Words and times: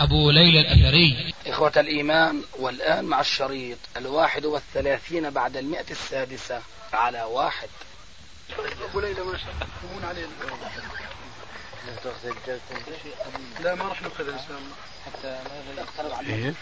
أبو 0.00 0.30
ليلى 0.30 0.60
الأثري. 0.60 1.34
إخوة 1.46 1.72
الإيمان 1.76 2.42
والآن 2.58 3.04
مع 3.04 3.20
الشريط 3.20 3.78
الواحد 3.96 4.44
والثلاثين 4.44 5.30
بعد 5.30 5.56
المئة 5.56 5.90
السادسة 5.90 6.62
على 6.92 7.22
واحد. 7.22 7.68
أبو 8.90 9.00
ليلى 9.00 9.22
ما 9.24 9.38
شاء 9.38 9.54
الله 9.96 10.08
عليه. 10.08 10.26
لا 13.60 13.74
ما 13.74 13.84
راح 13.84 14.02
نأخذ 14.02 14.28
الله 14.28 14.40
حتى 15.06 15.40
ما 15.76 15.82
اقترب 15.82 16.12
على 16.12 16.54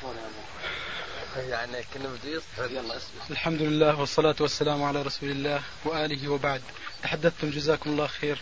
يعني 1.37 1.85
كنا 1.95 2.09
بده 2.09 2.31
يصحى 2.31 2.75
يلا 2.75 2.97
اسمع. 2.97 3.23
الحمد 3.31 3.63
لله 3.63 4.01
والصلاة 4.01 4.37
والسلام 4.41 4.83
على 4.83 5.03
رسول 5.03 5.31
الله 5.31 5.63
وآله 5.85 6.29
وبعد. 6.29 6.63
تحدثتم 7.03 7.51
جزاكم 7.51 7.91
الله 7.91 8.07
خير 8.07 8.39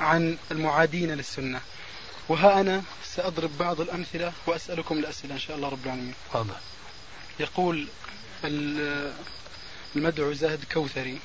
عن 0.00 0.38
المعادين 0.50 1.10
للسنة. 1.10 1.60
وها 2.28 2.60
أنا 2.60 2.82
سأضرب 3.04 3.58
بعض 3.58 3.80
الأمثلة 3.80 4.32
وأسألكم 4.46 4.98
الأسئلة 4.98 5.34
إن 5.34 5.38
شاء 5.38 5.56
الله 5.56 5.68
رب 5.68 5.84
العالمين. 5.84 6.14
تفضل. 6.30 6.54
يقول 7.40 7.86
المدعو 9.96 10.32
زاهد 10.32 10.64
كوثري 10.72 11.18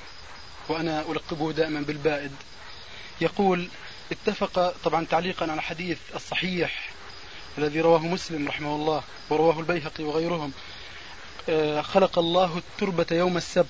وأنا 0.70 1.02
ألقبه 1.02 1.52
دائما 1.52 1.82
بالبائد. 1.82 2.32
يقول 3.22 3.68
اتفق 4.12 4.74
طبعا 4.84 5.06
تعليقا 5.06 5.52
على 5.52 5.62
حديث 5.62 5.98
الصحيح 6.16 6.92
الذي 7.58 7.82
رواه 7.82 8.00
مسلم 8.00 8.48
رحمه 8.48 8.76
الله 8.76 9.04
ورواه 9.30 9.60
البيهقي 9.60 10.04
وغيرهم. 10.04 10.52
آه، 11.50 11.82
خلق 11.82 12.20
الله 12.20 12.58
التربة 12.58 13.06
يوم 13.12 13.38
السبت. 13.38 13.68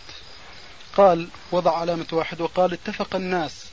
قال 0.97 1.27
وضع 1.51 1.77
علامة 1.77 2.07
واحد 2.11 2.41
وقال 2.41 2.73
اتفق 2.73 3.15
الناس 3.15 3.65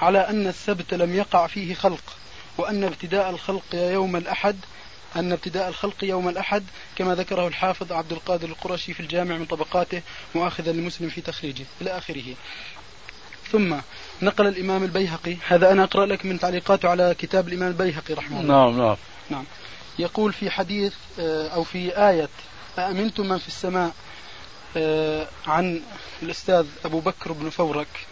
على 0.00 0.18
أن 0.28 0.46
السبت 0.46 0.94
لم 0.94 1.14
يقع 1.14 1.46
فيه 1.46 1.74
خلق. 1.74 2.02
وأن 2.58 2.84
ابتداء 2.84 3.30
الخلق 3.30 3.74
يوم 3.74 4.16
الأحد 4.16 4.56
أن 5.16 5.32
ابتداء 5.32 5.68
الخلق 5.68 6.04
يوم 6.04 6.28
الأحد 6.28 6.64
كما 6.96 7.14
ذكره 7.14 7.48
الحافظ 7.48 7.92
عبد 7.92 8.12
القادر 8.12 8.48
القرشي 8.48 8.94
في 8.94 9.00
الجامع 9.00 9.36
من 9.36 9.44
طبقاته 9.44 10.02
مؤاخذا 10.34 10.72
لمسلم 10.72 11.08
في 11.08 11.20
تخريجه 11.20 11.64
إلى 11.80 11.98
آخره. 11.98 12.34
ثم 13.52 13.76
نقل 14.22 14.46
الإمام 14.46 14.82
البيهقي 14.82 15.36
هذا 15.48 15.72
أنا 15.72 15.84
أقرأ 15.84 16.06
لك 16.06 16.24
من 16.24 16.38
تعليقاته 16.38 16.88
على 16.88 17.14
كتاب 17.18 17.48
الإمام 17.48 17.68
البيهقي 17.68 18.14
رحمه 18.14 18.40
الله. 18.40 18.54
نعم 18.54 18.78
نعم. 18.78 18.96
نعم. 19.30 19.44
يقول 19.98 20.32
في 20.32 20.50
حديث 20.50 20.94
آه، 21.20 21.48
أو 21.48 21.64
في 21.64 22.08
آية 22.08 22.28
أأمنتم 22.78 23.28
من 23.28 23.38
في 23.38 23.48
السماء 23.48 23.92
آه، 24.76 25.26
عن 25.46 25.82
الأستاذ 26.22 26.66
أبو 26.84 27.00
بكر 27.00 27.32
بن 27.32 27.50
فورك؟ 27.50 28.06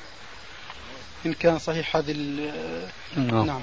إن 1.27 1.32
كان 1.32 1.58
صحيح 1.58 1.97
هذه 1.97 2.12
نعم, 3.16 3.47
نعم. 3.47 3.60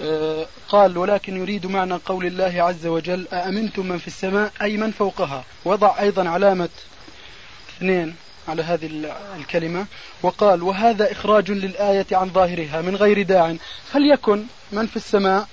آه، 0.00 0.46
قال 0.68 0.98
ولكن 0.98 1.36
يريد 1.36 1.66
معنى 1.66 1.94
قول 1.94 2.26
الله 2.26 2.62
عز 2.62 2.86
وجل 2.86 3.28
أأمنتم 3.32 3.86
من 3.86 3.98
في 3.98 4.06
السماء؟ 4.06 4.52
أي 4.62 4.76
من 4.76 4.90
فوقها. 4.90 5.44
وضع 5.64 6.00
أيضا 6.00 6.28
علامة 6.28 6.68
اثنين 7.76 8.14
على 8.48 8.62
هذه 8.62 8.90
الكلمة. 9.36 9.86
وقال 10.22 10.62
وهذا 10.62 11.12
إخراج 11.12 11.50
للآية 11.50 12.06
عن 12.12 12.30
ظاهرها 12.30 12.82
من 12.82 12.96
غير 12.96 13.22
داع. 13.22 13.56
فليكن 13.92 14.44
من 14.72 14.86
في 14.86 14.96
السماء 14.96 15.48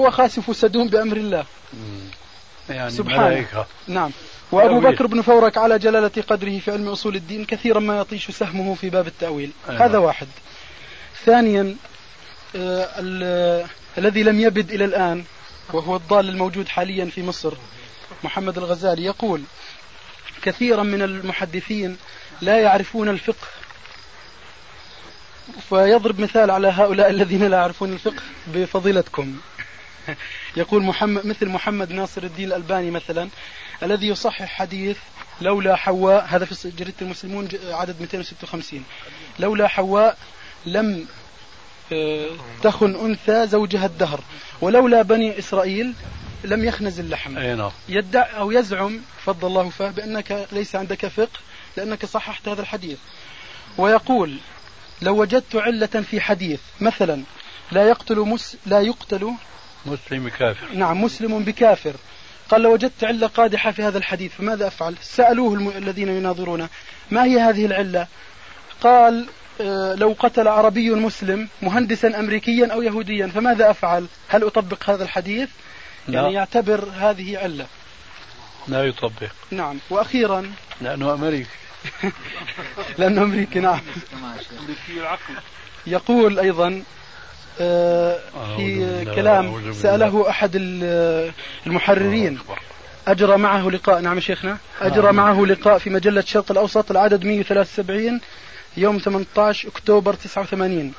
هو 0.00 0.10
خاسف 0.10 0.56
سدوم 0.56 0.88
بأمر 0.88 1.16
الله. 1.16 1.44
يعني 2.68 2.90
سبحانه 2.90 3.26
ملائكة. 3.26 3.66
نعم. 3.86 4.10
وأبو 4.52 4.80
بكر 4.80 5.06
بن 5.06 5.22
فورك 5.22 5.58
على 5.58 5.78
جلالة 5.78 6.22
قدره 6.28 6.58
في 6.58 6.70
علم 6.70 6.88
أصول 6.88 7.16
الدين 7.16 7.44
كثيرا 7.44 7.80
ما 7.80 8.00
يطيش 8.00 8.30
سهمه 8.30 8.74
في 8.74 8.90
باب 8.90 9.06
التأويل. 9.06 9.50
أيوة. 9.68 9.84
هذا 9.84 9.98
واحد. 9.98 10.26
ثانيا 11.24 11.76
آه 12.56 13.64
الذي 13.98 14.22
لم 14.22 14.40
يبد 14.40 14.70
إلى 14.70 14.84
الآن 14.84 15.24
وهو 15.72 15.96
الضال 15.96 16.28
الموجود 16.28 16.68
حاليا 16.68 17.04
في 17.04 17.22
مصر 17.22 17.54
محمد 18.24 18.58
الغزالي 18.58 19.04
يقول 19.04 19.42
كثيرا 20.42 20.82
من 20.82 21.02
المحدثين 21.02 21.96
لا 22.40 22.60
يعرفون 22.60 23.08
الفقه. 23.08 23.46
فيضرب 25.68 26.20
مثال 26.20 26.50
على 26.50 26.68
هؤلاء 26.68 27.10
الذين 27.10 27.44
لا 27.44 27.56
يعرفون 27.56 27.92
الفقه 27.92 28.22
بفضيلتكم. 28.46 29.36
يقول 30.56 30.82
محمد 30.82 31.26
مثل 31.26 31.48
محمد 31.48 31.92
ناصر 31.92 32.22
الدين 32.22 32.48
الألباني 32.48 32.90
مثلا 32.90 33.28
الذي 33.82 34.08
يصحح 34.08 34.44
حديث 34.44 34.96
لولا 35.40 35.76
حواء 35.76 36.26
هذا 36.28 36.44
في 36.44 36.70
جريدة 36.70 36.96
المسلمون 37.02 37.48
عدد 37.64 38.00
256 38.00 38.84
لولا 39.38 39.68
حواء 39.68 40.18
لم 40.66 41.06
تخن 42.62 42.94
أنثى 42.94 43.46
زوجها 43.46 43.86
الدهر. 43.86 44.20
ولولا 44.60 45.02
بني 45.02 45.38
إسرائيل 45.38 45.94
لم 46.44 46.64
يخنز 46.64 47.00
اللحم. 47.00 47.38
نعم. 47.38 47.70
يدعي 47.88 48.38
أو 48.38 48.50
يزعم 48.50 49.00
فضل 49.24 49.48
الله 49.48 49.70
فاه 49.70 49.90
بأنك 49.90 50.46
ليس 50.52 50.76
عندك 50.76 51.06
فقه 51.06 51.40
لأنك 51.76 52.06
صححت 52.06 52.48
هذا 52.48 52.60
الحديث. 52.60 52.98
ويقول 53.78 54.36
لو 55.02 55.20
وجدت 55.20 55.56
علة 55.56 55.86
في 55.86 56.20
حديث 56.20 56.60
مثلا 56.80 57.22
لا 57.72 57.88
يقتل 57.88 58.18
مس 58.18 58.56
لا 58.66 58.80
يقتل 58.80 59.32
مسلم 59.86 60.24
بكافر 60.24 60.72
نعم 60.74 61.02
مسلم 61.02 61.44
بكافر. 61.44 61.94
قال 62.50 62.62
لو 62.62 62.72
وجدت 62.72 63.04
علة 63.04 63.26
قادحة 63.26 63.70
في 63.70 63.82
هذا 63.82 63.98
الحديث 63.98 64.32
فماذا 64.32 64.66
أفعل؟ 64.66 64.94
سألوه 65.02 65.54
الم... 65.54 65.68
الذين 65.68 66.08
يناظرونه 66.08 66.68
ما 67.10 67.24
هي 67.24 67.40
هذه 67.40 67.66
العلة؟ 67.66 68.06
قال 68.80 69.26
لو 69.94 70.16
قتل 70.18 70.48
عربي 70.48 70.90
مسلم 70.90 71.48
مهندسا 71.62 72.20
أمريكيا 72.20 72.72
أو 72.72 72.82
يهوديا 72.82 73.26
فماذا 73.26 73.70
أفعل؟ 73.70 74.06
هل 74.28 74.44
أطبق 74.44 74.90
هذا 74.90 75.04
الحديث؟ 75.04 75.48
لا. 76.08 76.20
يعني 76.20 76.34
يعتبر 76.34 76.88
هذه 76.96 77.38
علة. 77.38 77.66
لا 78.68 78.84
يطبق. 78.84 79.30
نعم. 79.50 79.78
وأخيرا. 79.90 80.52
لأنه 80.80 81.14
أمريكي. 81.14 81.50
لأنه 82.98 83.22
أمريكي 83.22 83.60
نعم. 83.60 83.80
يقول 85.86 86.38
أيضا 86.38 86.82
آه، 87.60 88.18
في 88.56 89.04
كلام 89.04 89.72
سأله 89.72 90.30
أحد 90.30 90.50
المحررين. 91.66 92.38
أجرى 93.08 93.36
معه 93.36 93.70
لقاء 93.70 94.00
نعم 94.00 94.20
شيخنا. 94.20 94.58
أجرى 94.80 95.04
نعم. 95.04 95.16
معه 95.16 95.46
لقاء 95.46 95.78
في 95.78 95.90
مجلة 95.90 96.20
الشرق 96.20 96.50
الأوسط 96.50 96.90
العدد 96.90 97.24
173 97.24 98.20
يوم 98.76 98.98
18 98.98 99.68
أكتوبر 99.68 100.14
89 100.14 100.92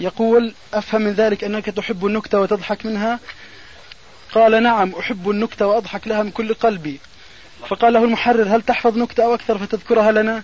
يقول 0.00 0.54
أفهم 0.74 1.02
من 1.02 1.12
ذلك 1.12 1.44
أنك 1.44 1.66
تحب 1.66 2.06
النكتة 2.06 2.40
وتضحك 2.40 2.86
منها؟ 2.86 3.20
قال 4.32 4.62
نعم 4.62 4.92
أحب 4.98 5.30
النكتة 5.30 5.66
وأضحك 5.66 6.08
لها 6.08 6.22
من 6.22 6.30
كل 6.30 6.54
قلبي. 6.54 7.00
فقال 7.68 7.92
له 7.92 8.04
المحرر 8.04 8.56
هل 8.56 8.62
تحفظ 8.62 8.98
نكتة 8.98 9.24
أو 9.24 9.34
أكثر 9.34 9.58
فتذكرها 9.58 10.12
لنا؟ 10.12 10.42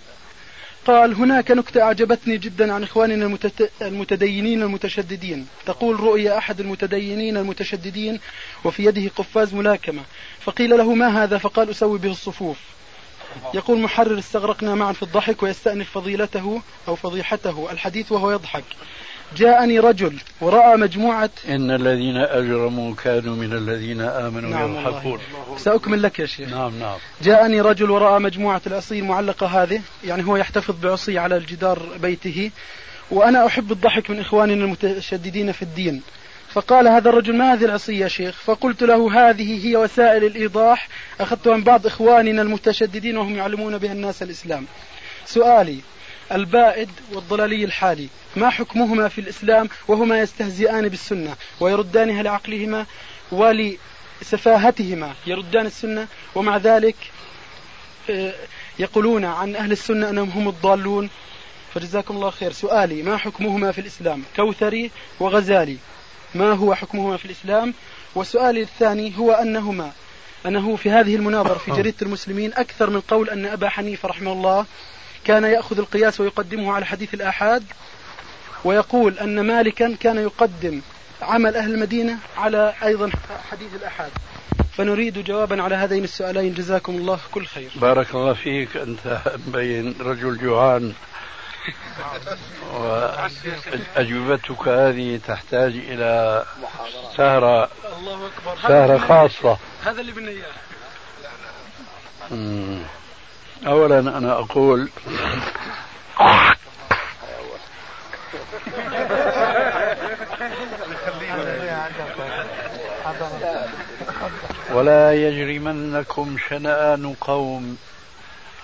قال 0.85 1.13
هناك 1.13 1.51
نكتة 1.51 1.81
أعجبتني 1.81 2.37
جدا 2.37 2.73
عن 2.73 2.83
إخواننا 2.83 3.37
المتدينين 3.81 4.63
المتشددين. 4.63 5.47
تقول 5.65 5.99
رؤيا 5.99 6.37
أحد 6.37 6.59
المتدينين 6.59 7.37
المتشددين 7.37 8.19
وفي 8.63 8.85
يده 8.85 9.11
قفاز 9.15 9.53
ملاكمة. 9.53 10.01
فقيل 10.39 10.77
له 10.77 10.93
ما 10.93 11.23
هذا؟ 11.23 11.37
فقال 11.37 11.69
أسوي 11.69 11.99
به 11.99 12.11
الصفوف. 12.11 12.57
يقول 13.53 13.79
محرر 13.79 14.19
استغرقنا 14.19 14.75
معا 14.75 14.93
في 14.93 15.03
الضحك 15.03 15.43
ويستأنف 15.43 15.91
فضيلته 15.91 16.61
أو 16.87 16.95
فضيحته 16.95 17.71
الحديث 17.71 18.11
وهو 18.11 18.31
يضحك. 18.31 18.63
جاءني 19.37 19.79
رجل 19.79 20.17
ورأى 20.41 20.77
مجموعة 20.77 21.29
إن 21.47 21.71
الذين 21.71 22.17
أجرموا 22.17 22.95
كانوا 22.95 23.35
من 23.35 23.53
الذين 23.53 24.01
آمنوا 24.01 24.49
نعم 24.49 24.75
يضحكون. 24.75 25.19
سأكمل 25.57 26.03
لك 26.03 26.19
يا 26.19 26.25
شيخ. 26.25 26.49
نعم 26.49 26.79
نعم. 26.79 26.97
جاءني 27.21 27.61
رجل 27.61 27.91
ورأى 27.91 28.19
مجموعة 28.19 28.61
العصي 28.67 28.99
المعلقة 28.99 29.47
هذه 29.47 29.81
يعني 30.03 30.25
هو 30.25 30.37
يحتفظ 30.37 30.75
بعصي 30.83 31.17
على 31.17 31.37
الجدار 31.37 31.79
بيته 32.01 32.51
وأنا 33.11 33.45
أحب 33.45 33.71
الضحك 33.71 34.09
من 34.09 34.19
إخواننا 34.19 34.65
المتشددين 34.65 35.51
في 35.51 35.61
الدين. 35.61 36.01
فقال 36.53 36.87
هذا 36.87 37.09
الرجل 37.09 37.35
ما 37.37 37.53
هذه 37.53 37.65
العصي 37.65 37.99
يا 37.99 38.07
شيخ؟ 38.07 38.41
فقلت 38.45 38.83
له 38.83 39.29
هذه 39.29 39.67
هي 39.67 39.77
وسائل 39.77 40.23
الإيضاح. 40.23 40.87
أخذتها 41.19 41.57
من 41.57 41.63
بعض 41.63 41.85
إخواننا 41.85 42.41
المتشددين 42.41 43.17
وهم 43.17 43.35
يعلمون 43.35 43.77
بها 43.77 43.91
الناس 43.91 44.23
الإسلام. 44.23 44.65
سؤالي 45.25 45.79
البائد 46.31 46.89
والضلالي 47.13 47.65
الحالي 47.65 48.07
ما 48.35 48.49
حكمهما 48.49 49.07
في 49.07 49.21
الإسلام 49.21 49.69
وهما 49.87 50.19
يستهزئان 50.19 50.89
بالسنة 50.89 51.35
ويردانها 51.59 52.23
لعقلهما 52.23 52.85
ولسفاهتهما؟ 53.31 55.13
يردان 55.27 55.65
السنة 55.65 56.07
ومع 56.35 56.57
ذلك 56.57 56.95
آه، 58.09 58.33
يقولون 58.79 59.25
عن 59.25 59.55
أهل 59.55 59.71
السنة 59.71 60.09
أنهم 60.09 60.29
هم 60.29 60.47
الضالون. 60.47 61.09
فجزاكم 61.73 62.15
الله 62.15 62.29
خير. 62.29 62.51
سؤالي 62.51 63.03
ما 63.03 63.17
حكمهما 63.17 63.71
في 63.71 63.81
الإسلام؟ 63.81 64.23
كوثري 64.35 64.91
وغزالي. 65.19 65.77
ما 66.35 66.51
هو 66.53 66.75
حكمهما 66.75 67.17
في 67.17 67.25
الإسلام؟ 67.25 67.73
وسؤالي 68.15 68.61
الثاني 68.61 69.17
هو 69.17 69.31
أنهما 69.31 69.91
أنه 70.45 70.75
في 70.75 70.89
هذه 70.89 71.15
المناظرة 71.15 71.57
في 71.57 71.71
جريدة 71.71 71.97
المسلمين 72.01 72.53
أكثر 72.53 72.89
من 72.89 72.99
قول 72.99 73.29
أن 73.29 73.45
أبا 73.45 73.69
حنيفة 73.69 74.09
رحمه 74.09 74.31
الله 74.31 74.65
كان 75.23 75.43
يأخذ 75.43 75.77
القياس 75.79 76.19
ويقدمه 76.19 76.73
على 76.73 76.85
حديث 76.85 77.13
الآحاد 77.13 77.63
ويقول 78.63 79.19
أن 79.19 79.39
مالكا 79.41 79.95
كان 79.99 80.17
يقدم 80.17 80.81
عمل 81.21 81.55
أهل 81.55 81.73
المدينة 81.73 82.17
على 82.37 82.73
أيضا 82.83 83.11
حديث 83.51 83.75
الآحاد. 83.75 84.11
فنريد 84.77 85.23
جوابا 85.23 85.61
على 85.61 85.75
هذين 85.75 86.03
السؤالين. 86.03 86.53
جزاكم 86.53 86.95
الله 86.95 87.19
كل 87.31 87.45
خير. 87.45 87.71
بارك 87.75 88.15
الله 88.15 88.33
فيك. 88.33 88.77
أنت 88.77 89.21
مبين 89.47 89.95
رجل 89.99 90.37
جوعان. 90.37 90.93
وأجوبتك 92.73 94.67
هذه 94.67 95.19
تحتاج 95.27 95.71
إلى 95.75 96.45
سهرة 97.17 97.69
الله 97.97 98.27
أكبر. 98.27 98.67
سهرة 98.67 98.97
خاصة. 98.97 99.57
هذا 99.85 100.01
اللي 100.01 100.11
بدنا 100.11 100.31
إياه 100.31 100.51
أولا 103.67 103.99
أنا 103.99 104.33
أقول 104.33 104.89
ولا 114.71 115.13
يجرمنكم 115.13 116.37
شنآن 116.49 117.15
قوم 117.21 117.77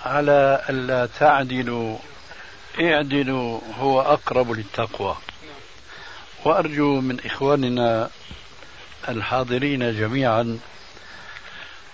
على 0.06 0.60
ألا 0.68 1.08
تعدلوا. 1.20 1.96
إعدلوا 2.80 3.60
هو 3.78 4.00
أقرب 4.00 4.52
للتقوى. 4.52 5.16
وأرجو 6.44 7.00
من 7.00 7.20
إخواننا 7.26 8.10
الحاضرين 9.08 10.00
جميعا 10.00 10.58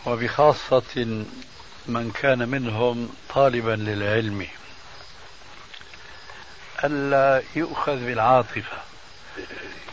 وبخاصة 0.07 1.25
من 1.87 2.13
كان 2.23 2.49
منهم 2.49 3.09
طالبا 3.35 3.71
للعلم 3.71 4.47
ألا 6.85 7.43
يؤخذ 7.57 7.97
بالعاطفة 7.97 8.77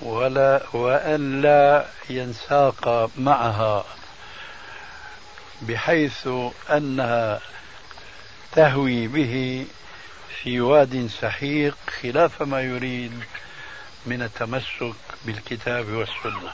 ولا 0.01 0.61
وأن 0.73 1.41
لا 1.41 1.85
ينساق 2.09 3.11
معها 3.17 3.85
بحيث 5.61 6.27
أنها 6.69 7.39
تهوي 8.51 9.07
به 9.07 9.65
في 10.35 10.61
واد 10.61 11.07
سحيق 11.21 11.77
خلاف 12.01 12.41
ما 12.41 12.61
يريد 12.61 13.23
من 14.05 14.21
التمسك 14.21 14.95
بالكتاب 15.25 15.87
والسنة. 15.89 16.51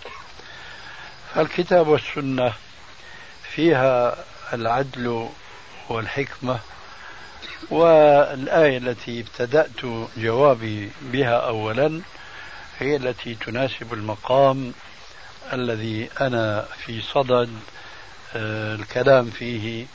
فالكتاب 1.36 1.88
والسنة 1.88 2.54
فيها 3.44 4.16
العدل 4.54 5.30
والحكمة 5.90 6.60
والآية 7.70 8.78
التي 8.78 9.20
ابتدأت 9.20 9.86
جوابي 10.18 10.92
بها 11.02 11.36
أولا 11.36 12.02
هي 12.80 12.96
التي 12.96 13.36
تناسب 13.36 13.94
المقام 13.94 14.74
الذي 15.54 16.10
أنا 16.22 16.66
في 16.86 17.02
صدد 17.02 17.50
آه، 18.36 18.76
الكلام 18.76 19.30
فيه 19.30 19.86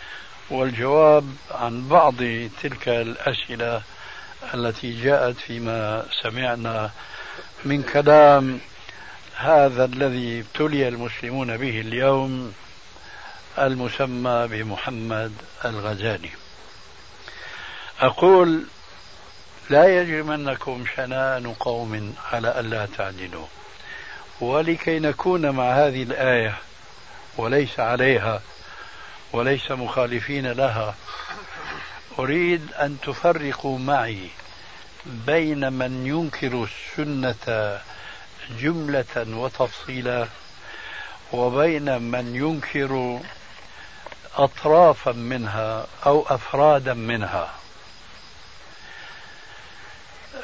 والجواب 0.50 1.36
عن 1.50 1.88
بعض 1.88 2.16
تلك 2.62 2.88
الأسئلة 2.88 3.82
التي 4.54 5.02
جاءت 5.02 5.36
فيما 5.36 6.06
سمعنا 6.22 6.90
من 7.64 7.82
كلام 7.82 8.60
هذا 9.36 9.84
الذي 9.84 10.40
ابتلي 10.40 10.88
المسلمون 10.88 11.56
به 11.56 11.80
اليوم 11.80 12.54
المسمى 13.58 14.48
بمحمد 14.50 15.32
الغزالي. 15.64 16.30
أقول 18.00 18.64
لا 19.70 20.00
يجرمنكم 20.00 20.84
شنآن 20.96 21.54
قوم 21.54 22.14
على 22.32 22.60
ألا 22.60 22.86
تعدلوا 22.86 23.46
ولكي 24.40 24.98
نكون 24.98 25.50
مع 25.50 25.72
هذه 25.72 26.02
الآية 26.02 26.54
وليس 27.36 27.80
عليها 27.80 28.42
وليس 29.32 29.70
مخالفين 29.70 30.52
لها. 30.52 30.94
أريد 32.18 32.72
أن 32.72 32.96
تفرقوا 33.02 33.78
معي 33.78 34.28
بين 35.06 35.72
من 35.72 36.06
ينكر 36.06 36.68
السنة 36.68 37.80
جملة 38.60 39.36
وتفصيلا 39.38 40.28
وبين 41.32 42.02
من 42.02 42.36
ينكر 42.36 43.20
أطرافا 44.36 45.12
منها 45.12 45.86
أو 46.06 46.26
أفرادا 46.28 46.94
منها. 46.94 47.54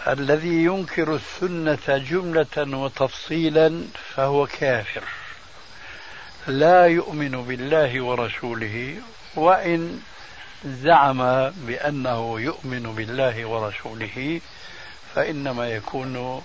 الذي 0.09 0.65
ينكر 0.65 1.15
السنة 1.15 1.99
جملة 1.99 2.77
وتفصيلا 2.79 3.85
فهو 4.15 4.47
كافر. 4.47 5.03
لا 6.49 6.87
يؤمن 6.87 7.31
بالله 7.31 8.01
ورسوله 8.05 8.95
وإن 9.37 10.01
زعم 10.65 11.51
بأنه 11.51 12.41
يؤمن 12.41 12.95
بالله 12.95 13.47
ورسوله 13.47 14.41
فإنما 15.15 15.69
يكون 15.69 16.43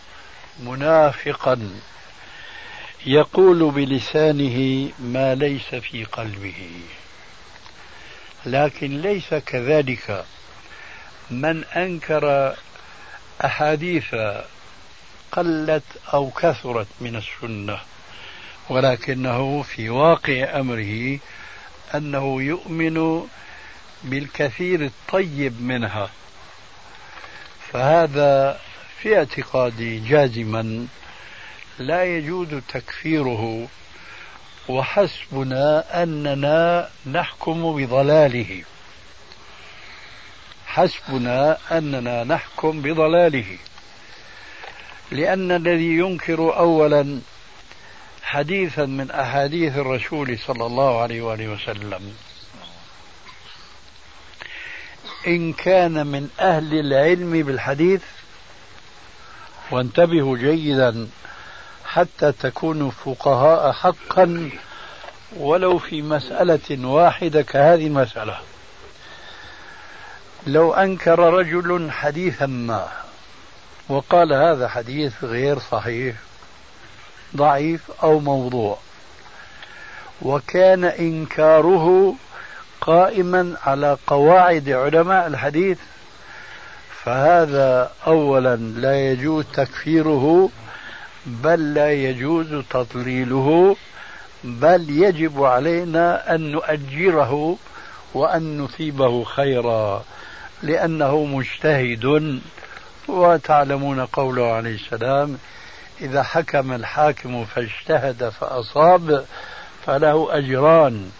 منافقا. 0.60 1.70
يقول 3.06 3.72
بلسانه 3.72 4.90
ما 5.00 5.36
ليس 5.36 5.76
في 5.76 6.04
قلبه. 6.04 6.70
لكن 8.46 9.02
ليس 9.02 9.34
كذلك. 9.34 10.26
من 11.32 11.64
أنكر 11.64 12.56
أحاديث 13.46 14.16
قلت 15.32 15.84
أو 16.14 16.30
كثرت 16.30 16.88
من 17.02 17.16
السنة 17.16 17.93
ولكنه 18.70 19.62
في 19.62 19.90
واقع 19.90 20.60
أمره 20.60 21.20
أنه 21.96 22.42
يؤمن 22.42 23.28
بالكثير 24.04 24.86
الطيب 24.86 25.62
منها. 25.62 26.10
فهذا 27.72 28.60
في 29.02 29.18
اعتقادي 29.18 30.00
جازما 30.00 30.88
لا 31.80 32.04
يجوز 32.04 32.48
تكفيره 32.70 33.68
وحسبنا 34.70 36.04
أننا 36.04 36.90
نحكم 37.06 37.76
بضلاله. 37.76 38.64
حسبنا 40.66 41.58
أننا 41.72 42.24
نحكم 42.24 42.82
بضلاله 42.82 43.58
لأن 45.12 45.52
الذي 45.52 45.98
ينكر 45.98 46.58
اولا 46.58 47.20
حديثا 48.24 48.86
من 48.86 49.12
أحاديث 49.12 49.78
الرسول 49.78 50.40
صلى 50.40 50.66
الله 50.66 51.02
عليه 51.02 51.22
وآله 51.22 51.48
وسلم. 51.48 52.14
إن 55.28 55.54
كان 55.54 56.08
من 56.08 56.30
أهل 56.40 56.80
العلم 56.80 57.44
بالحديث 57.44 58.02
وانتبهوا 59.72 60.38
جيدا 60.38 61.08
حتى 61.86 62.32
تكونوا 62.32 62.92
فقهاء 62.92 63.72
حقا 63.72 64.50
ولو 65.38 65.78
في 65.78 66.02
مسألة 66.02 66.88
واحدة 66.88 67.42
كهذه 67.42 67.88
المسألة. 67.88 68.40
لو 70.48 70.74
أنكر 70.74 71.20
رجل 71.20 71.92
حديثا 71.92 72.46
ما 72.46 72.88
وقال 73.90 74.34
هذا 74.34 74.68
حديث 74.68 75.24
غير 75.24 75.60
صحيح 75.60 76.16
ضعيف 77.36 77.92
أو 78.04 78.20
موضوع. 78.20 78.78
وكان 80.22 80.86
إنكاره 80.86 82.16
قائما 82.82 83.58
على 83.64 83.98
قواعد 84.08 84.70
علماء 84.70 85.28
الحديث 85.28 85.78
فهذا 87.04 87.92
أولا 88.08 88.56
لا 88.56 89.12
يجوز 89.12 89.46
تكفيره 89.54 90.50
بل 91.26 91.74
لا 91.74 91.92
يجوز 91.92 92.64
تضليله 92.70 93.76
بل 94.44 94.90
يجب 94.90 95.44
علينا 95.44 96.36
أن 96.36 96.52
نؤجره 96.52 97.58
وأن 98.14 98.62
نثيبه 98.62 99.24
خيرا 99.24 100.04
لأنه 100.64 101.24
مجتهد 101.24 102.40
وتعلمون 103.08 104.06
قوله 104.06 104.52
عليه 104.52 104.76
السلام 104.76 105.38
إذا 106.04 106.24
حكم 106.24 106.74
الحاكم 106.74 107.46
فاجتهد 107.46 108.30
فأصاب 108.30 109.26
فله 109.86 110.38
أجران 110.38 111.12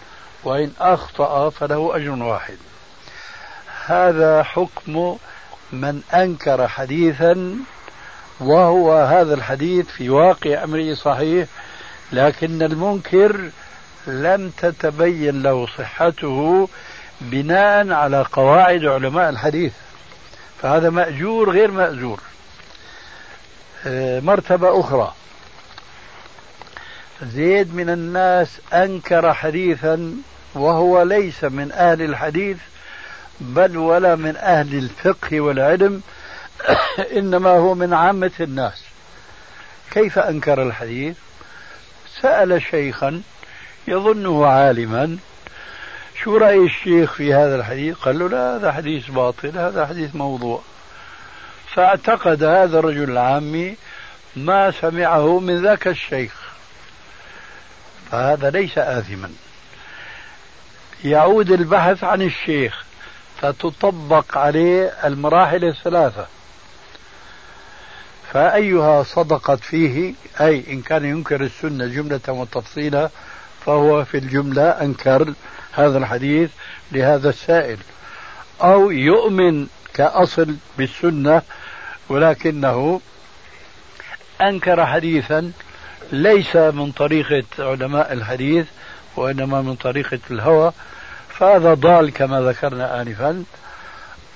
وإن 0.44 0.72
أخطأ 0.80 1.50
فله 1.50 1.96
أجر 1.96 2.12
واحد. 2.12 2.58
هذا 3.86 4.44
حكم 4.44 5.18
من 5.72 6.02
أنكر 6.14 6.68
حديثا 6.68 7.56
وهو 8.40 8.94
هذا 8.94 9.34
الحديث 9.34 9.88
في 9.88 10.10
واقع 10.10 10.64
أمره 10.64 10.94
صحيح 10.94 11.48
لكن 12.12 12.62
المنكر 12.62 13.50
لم 14.08 14.50
تتبين 14.50 15.44
له 15.44 15.68
صحته 15.78 16.70
بناء 17.22 17.92
على 17.92 18.26
قواعد 18.32 18.86
علماء 18.86 19.30
الحديث. 19.30 19.74
فهذا 20.62 20.90
مأجور 20.90 21.50
غير 21.50 21.72
مأجور. 21.72 22.20
مرتبة 24.22 24.80
أخرى. 24.80 25.14
زيد 27.24 27.76
من 27.76 27.90
الناس 27.90 28.60
أنكر 28.74 29.34
حديثا 29.34 30.16
وهو 30.56 31.02
ليس 31.02 31.44
من 31.44 31.72
أهل 31.72 32.02
الحديث 32.02 32.58
بل 33.40 33.78
ولا 33.78 34.16
من 34.16 34.36
أهل 34.36 34.76
الفقه 34.78 35.42
والعلم 35.42 36.02
إنما 37.18 37.50
هو 37.50 37.74
من 37.76 37.94
عامة 37.94 38.32
الناس. 38.40 38.84
كيف 39.92 40.20
أنكر 40.20 40.64
الحديث؟ 40.64 41.18
سأل 42.22 42.62
شيخا 42.62 43.22
يظنه 43.88 44.46
عالما 44.46 45.18
شو 46.24 46.38
رأي 46.38 46.66
الشيخ 46.66 47.14
في 47.14 47.34
هذا 47.34 47.56
الحديث؟ 47.56 47.98
قال 47.98 48.20
له 48.20 48.30
لا 48.30 48.56
هذا 48.56 48.72
حديث 48.72 49.12
باطل 49.12 49.58
هذا 49.58 49.86
حديث 49.86 50.16
موضوع. 50.16 50.62
فأعتقد 51.74 52.44
هذا 52.44 52.80
الرجل 52.80 53.12
العامي 53.12 53.76
ما 54.36 54.72
سمعه 54.72 55.40
من 55.40 55.62
ذاك 55.62 55.88
الشيخ. 55.88 56.34
فهذا 58.12 58.50
ليس 58.50 58.78
آثما. 58.78 59.32
يعود 61.04 61.52
البحث 61.52 62.04
عن 62.04 62.22
الشيخ 62.22 62.84
فتطبق 63.42 64.38
عليه 64.38 64.94
المراحل 65.04 65.66
الثلاثة. 65.66 66.28
فأيها 68.34 69.04
صدقت 69.04 69.60
فيه 69.60 70.14
أي 70.42 70.64
إن 70.68 70.82
كان 70.82 71.06
ينكر 71.06 71.42
السنة 71.42 71.88
جملة 71.88 72.22
وتفصيلا 72.28 73.10
فهو 73.66 74.06
في 74.06 74.18
الجملة 74.18 74.70
أنكر 74.70 75.34
هذا 75.72 75.98
الحديث 75.98 76.50
لهذا 76.92 77.30
السائل. 77.30 77.78
أو 78.62 78.92
يؤمن 78.92 79.68
كأصل 79.94 80.56
بالسنة 80.78 81.42
ولكنه 82.14 83.02
أنكر 84.42 84.86
حديثا 84.86 85.52
ليس 86.12 86.56
من 86.56 86.92
طريقة 86.92 87.44
علماء 87.60 88.14
الحديث 88.14 88.68
وإنما 89.16 89.62
من 89.62 89.76
طريقة 89.76 90.20
الهوى 90.32 90.74
فهذا 91.30 91.74
ضال 91.74 92.14
كما 92.14 92.42
ذكرنا 92.42 93.02
آنفا 93.02 93.44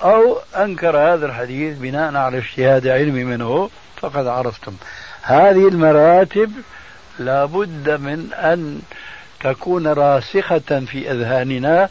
أو 0.03 0.39
أنكر 0.55 0.97
هذا 0.97 1.25
الحديث 1.25 1.77
بناء 1.77 2.15
على 2.15 2.37
اجتهاد 2.37 2.87
علمي 2.87 3.23
منه 3.23 3.69
فقد 4.01 4.27
عرفتم. 4.27 4.75
هذه 5.21 5.67
المراتب 5.67 6.51
لابد 7.19 7.89
من 7.89 8.33
أن 8.33 8.81
تكون 9.39 9.87
راسخة 9.87 10.85
في 10.87 11.11
أذهاننا 11.11 11.89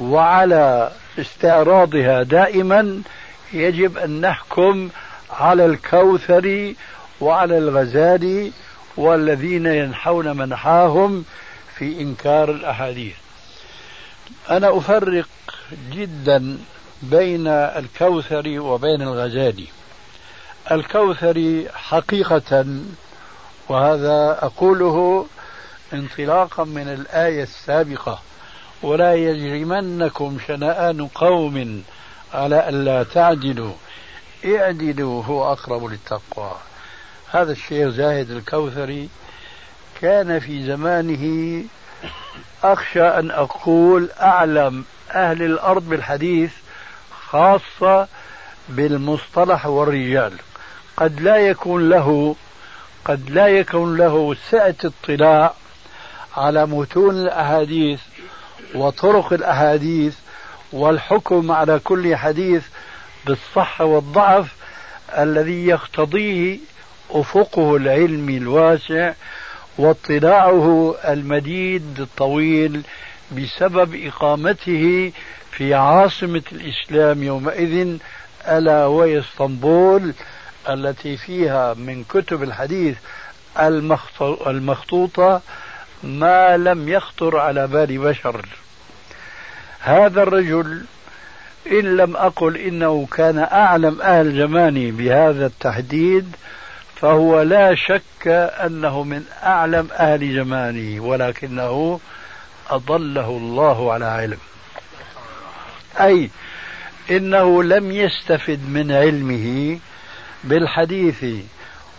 وعلى 0.00 0.92
استعراضها 1.18 2.22
دائما 2.22 3.02
يجب 3.52 3.98
أن 3.98 4.20
نحكم 4.20 4.88
على 5.32 5.66
الكوثري 5.66 6.76
وعلى 7.20 7.58
الغزالي 7.58 8.52
والذين 8.96 9.66
ينحون 9.66 10.36
منحاهم 10.36 11.24
في 11.78 12.00
إنكار 12.00 12.50
الأحاديث. 12.50 13.14
أنا 14.50 14.78
أفرق 14.78 15.28
جدا 15.92 16.58
بين 17.02 17.46
الكوثري 17.48 18.58
وبين 18.58 19.02
الغزالي 19.02 19.66
الكوثري 20.70 21.68
حقيقة 21.74 22.66
وهذا 23.68 24.38
أقوله 24.42 25.26
انطلاقا 25.92 26.64
من 26.64 26.88
الآية 26.88 27.42
السابقة 27.42 28.18
ولا 28.82 29.14
يجرمنكم 29.14 30.38
شنآن 30.46 31.06
قوم 31.06 31.82
على 32.34 32.68
ألا 32.68 33.02
تعدلوا 33.02 33.72
اعدلوا 34.44 35.24
هو 35.24 35.52
أقرب 35.52 35.84
للتقوى. 35.84 36.52
هذا 37.30 37.52
الشيخ 37.52 37.88
زاهد 37.88 38.30
الكوثري 38.30 39.08
كان 40.00 40.38
في 40.38 40.66
زمانه 40.66 41.64
أخشى 42.64 43.02
أن 43.02 43.30
أقول 43.30 44.10
أعلم 44.20 44.84
أهل 45.10 45.42
الأرض 45.42 45.88
بالحديث 45.88 46.52
خاصة 47.28 48.08
بالمصطلح 48.68 49.66
والرجال. 49.66 50.32
قد 50.96 51.20
لا 51.20 51.36
يكون 51.36 51.88
له 51.88 52.36
قد 53.04 53.30
لا 53.30 53.46
يكون 53.46 53.96
له 53.96 54.36
سعة 54.50 54.74
اطلاع 54.84 55.54
على 56.36 56.66
متون 56.66 57.14
الأحاديث 57.14 58.00
وطرق 58.74 59.32
الأحاديث 59.32 60.14
والحكم 60.72 61.52
على 61.52 61.78
كل 61.78 62.16
حديث 62.16 62.62
بالصحة 63.26 63.84
والضعف 63.84 64.54
الذي 65.18 65.66
يقتضيه 65.66 66.58
أفقه 67.10 67.76
العلمي 67.76 68.36
الواسع 68.36 69.12
واطلاعه 69.78 70.94
المديد 71.04 72.00
الطويل 72.00 72.82
بسبب 73.32 74.06
إقامته 74.06 75.12
في 75.50 75.74
عاصمة 75.74 76.42
الإسلام 76.52 77.22
يومئذ 77.22 77.96
ألا 78.48 78.86
وهي 78.86 79.18
إسطنبول 79.18 80.14
التي 80.68 81.16
فيها 81.16 81.74
من 81.74 82.04
كتب 82.04 82.42
الحديث 82.42 82.96
المخطوطة 84.46 85.40
ما 86.02 86.56
لم 86.56 86.88
يخطر 86.88 87.36
على 87.36 87.66
بال 87.66 87.98
بشر. 87.98 88.46
هذا 89.80 90.22
الرجل 90.22 90.84
إن 91.66 91.96
لم 91.96 92.16
أقل 92.16 92.56
إنه 92.56 93.06
كان 93.12 93.38
أعلم 93.38 94.02
أهل 94.02 94.36
زماني 94.36 94.90
بهذا 94.90 95.46
التحديد 95.46 96.36
فهو 96.96 97.42
لا 97.42 97.74
شك 97.74 98.26
أنه 98.66 99.02
من 99.02 99.24
أعلم 99.42 99.88
أهل 99.92 100.34
زمانه 100.34 101.02
ولكنه 101.02 102.00
أضله 102.70 103.28
الله 103.28 103.92
على 103.92 104.04
علم. 104.04 104.38
أي 106.00 106.30
إنه 107.10 107.62
لم 107.62 107.92
يستفد 107.92 108.68
من 108.68 108.92
علمه 108.92 109.78
بالحديث 110.44 111.24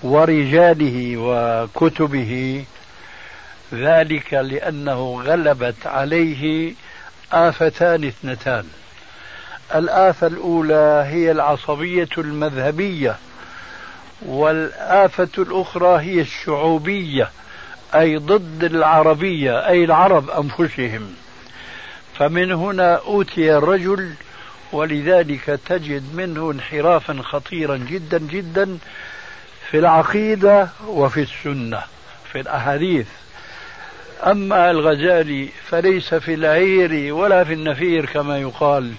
ورجاله 0.04 1.18
وكتبه 1.18 2.66
ذلك 3.74 4.34
لأنه 4.34 5.22
غلبت 5.26 5.88
عليه 5.88 6.74
آفتان 7.32 8.04
اثنتان. 8.04 8.66
الآفة 9.76 10.28
الأولى 10.28 11.04
هي 11.08 11.32
العصبية 11.32 12.10
المذهبية 12.18 13.16
والآفة 14.26 15.30
الأخرى 15.38 16.02
هي 16.02 16.22
الشعوبية 16.22 17.30
أي 17.96 18.18
ضد 18.18 18.64
العربية 18.64 19.68
أي 19.68 19.84
العرب 19.84 20.30
أنفسهم. 20.30 21.16
فمن 22.20 22.52
هنا 22.52 22.96
أوتي 22.96 23.58
الرجل 23.58 24.14
ولذلك 24.72 25.60
تجد 25.66 26.16
منه 26.16 26.52
انحرافا 26.52 27.22
خطيرا 27.22 27.78
جدا 27.78 28.18
جدا 28.18 28.78
في 29.72 29.80
العقيدة 29.80 30.68
وفي 30.88 31.22
السنة 31.22 31.82
في 32.32 32.40
الأحاديث. 32.40 33.08
أما 34.26 34.72
الغزالي 34.72 35.50
فليس 35.70 36.14
في 36.14 36.34
العير 36.34 37.14
ولا 37.14 37.44
في 37.44 37.54
النفير 37.54 38.06
كما 38.06 38.38
يقال. 38.38 38.94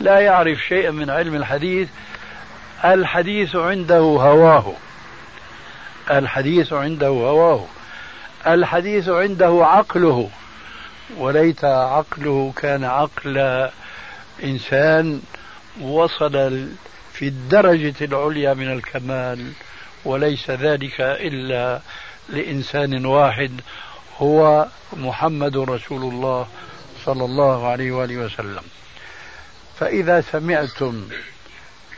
لا 0.00 0.20
يعرف 0.20 0.58
شيئا 0.58 0.90
من 0.90 1.10
علم 1.10 1.34
الحديث. 1.34 1.88
الحديث 2.84 3.56
عنده 3.56 3.98
هواه. 3.98 4.72
الحديث 6.10 6.72
عنده 6.72 7.08
هواه. 7.08 7.64
الحديث 8.46 9.08
عنده 9.08 9.60
عقله. 9.62 10.30
وليت 11.18 11.64
عقله 11.64 12.52
كان 12.56 12.84
عقل 12.84 13.68
إنسان 14.44 15.22
وصل 15.80 16.68
في 17.12 17.28
الدرجة 17.28 17.94
العليا 18.02 18.54
من 18.54 18.72
الكمال. 18.72 19.52
وليس 20.04 20.50
ذلك 20.50 21.00
إلا 21.00 21.80
لإنسان 22.28 23.06
واحد. 23.06 23.60
هو 24.18 24.66
محمد 24.96 25.56
رسول 25.56 26.02
الله 26.02 26.46
صلى 27.04 27.24
الله 27.24 27.66
عليه 27.68 27.92
وآله 27.92 28.16
وسلم. 28.16 28.62
فإذا 29.80 30.20
سمعتم 30.20 31.08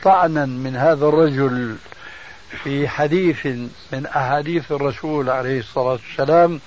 طعنا 0.03 0.45
من 0.45 0.75
هذا 0.75 1.05
الرجل 1.05 1.75
في 2.63 2.87
حديث 2.87 3.45
من 3.91 4.05
أحاديث 4.15 4.71
الرسول 4.71 5.29
عليه 5.29 5.59
الصلاة 5.59 5.91
والسلام 5.91 6.59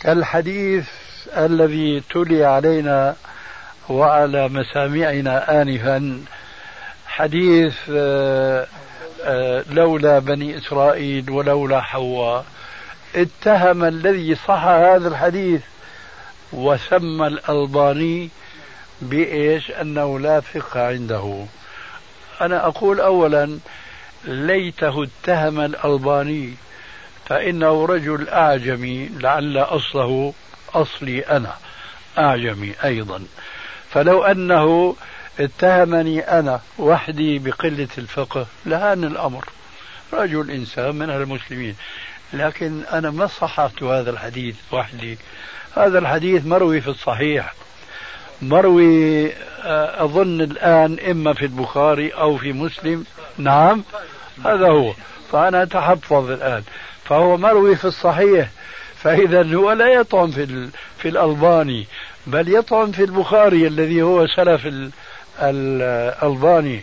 كالحديث 0.00 0.88
الذي 1.36 2.02
تلي 2.10 2.44
علينا 2.44 3.16
وعلى 3.88 4.48
مسامعنا 4.48 5.62
آنفا 5.62 6.24
حديث 7.06 7.76
آه، 7.90 8.66
آه، 9.24 9.64
لولا 9.70 10.18
بني 10.18 10.58
إسرائيل 10.58 11.30
ولولا 11.30 11.80
حواء. 11.80 12.44
اتهم 13.16 13.84
الذي 13.84 14.34
صح 14.34 14.64
هذا 14.64 15.08
الحديث 15.08 15.62
وسمى 16.52 17.26
الألباني 17.26 18.30
بإيش؟ 19.00 19.70
أنه 19.70 20.18
لا 20.18 20.40
فقه 20.40 20.86
عنده. 20.86 21.46
أنا 22.40 22.66
أقول 22.66 23.00
أولا 23.00 23.58
ليته 24.24 25.04
اتهم 25.04 25.60
الألباني 25.60 26.54
فإنه 27.26 27.86
رجل 27.86 28.28
أعجمي 28.28 29.08
لعل 29.08 29.58
أصله 29.58 30.34
أصلي 30.74 31.20
أنا. 31.20 31.54
أعجمي 32.18 32.74
أيضا. 32.84 33.24
فلو 33.90 34.24
أنه 34.24 34.96
اتهمني 35.40 36.20
أنا 36.20 36.60
وحدي 36.78 37.38
بقلة 37.38 37.88
الفقه 37.98 38.46
لهان 38.66 39.04
الأمر. 39.04 39.44
رجل 40.12 40.50
إنسان 40.50 40.94
من 40.94 41.10
المسلمين. 41.10 41.76
لكن 42.32 42.82
أنا 42.92 43.10
ما 43.10 43.26
صححت 43.26 43.82
هذا 43.82 44.10
الحديث 44.10 44.56
وحدي. 44.72 45.18
هذا 45.76 45.98
الحديث 45.98 46.46
مروي 46.46 46.80
في 46.80 46.88
الصحيح. 46.88 47.54
مروي 48.42 49.32
آه، 49.64 50.04
أظن 50.04 50.40
الآن 50.40 50.98
إما 51.10 51.32
في 51.32 51.42
البخاري 51.42 52.10
أو 52.10 52.36
في 52.36 52.52
مسلم. 52.52 53.04
نعم 53.38 53.82
هذا 54.44 54.68
هو. 54.68 54.92
فأنا 55.32 55.62
أتحفظ 55.62 56.30
الآن. 56.30 56.62
فهو 57.04 57.36
مروي 57.36 57.76
في 57.76 57.84
الصحيح. 57.84 58.48
فإذا 58.96 59.54
هو 59.54 59.72
لا 59.72 59.86
يطعن 59.86 60.30
في 60.30 60.68
في 60.98 61.08
الألباني 61.08 61.86
بل 62.26 62.54
يطعن 62.54 62.92
في 62.92 63.04
البخاري 63.04 63.66
الذي 63.66 64.02
هو 64.02 64.26
سلف 64.26 64.68
الألباني. 65.42 66.82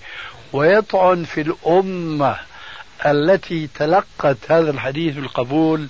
ويطعن 0.54 1.24
في 1.24 1.42
الأمة 1.42 2.36
التي 3.06 3.70
تلقت 3.76 4.38
هذا 4.50 4.72
الحديث 4.72 5.16
بالقبول 5.16 5.88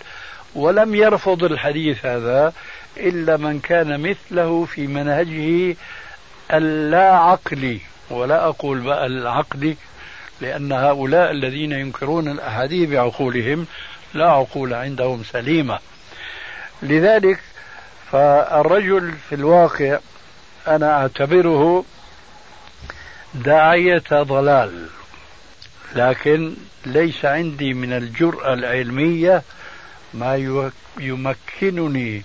ولم 0.56 0.96
يرفض 0.96 1.44
الحديث 1.44 2.06
هذا. 2.06 2.54
إلا 2.98 3.38
من 3.38 3.60
كان 3.60 4.00
مثله 4.10 4.66
في 4.66 4.88
منهجه 4.88 5.76
اللا 6.54 7.16
عقلي 7.16 7.80
ولا 8.10 8.46
أقول 8.48 8.80
بقى 8.80 9.06
العقلي 9.06 9.76
لأن 10.42 10.72
هؤلاء 10.72 11.32
الذين 11.32 11.72
ينكرون 11.72 12.28
الأحاديث 12.28 12.90
بعقولهم 12.90 13.66
لا 14.14 14.30
عقول 14.30 14.74
عندهم 14.74 15.24
سليمة. 15.24 15.80
لذلك 16.84 17.40
فالرجل 18.12 19.14
في 19.30 19.36
الواقع 19.36 20.00
أنا 20.68 21.02
أعتبره 21.02 21.86
داعية 23.34 24.04
ضلال 24.12 24.88
لكن 25.96 26.54
ليس 26.86 27.26
عندي 27.26 27.74
من 27.74 27.94
الجرأة 27.94 28.54
العلمية 28.54 29.44
ما 30.14 30.36
يمكنني 31.00 32.24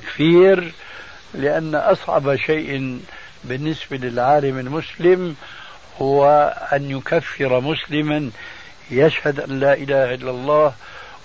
لأن 1.34 1.76
أصعب 1.76 2.36
شيء 2.36 3.00
بالنسبة 3.44 3.98
للعالم 3.98 4.60
المسلم 4.60 5.36
هو 6.02 6.54
أن 6.74 6.92
يكفر 6.92 7.60
مسلما 7.60 8.30
يشهد 8.92 9.40
أن 9.40 9.60
لا 9.60 9.74
إله 9.74 10.14
إلا 10.14 10.32
الله 10.32 10.74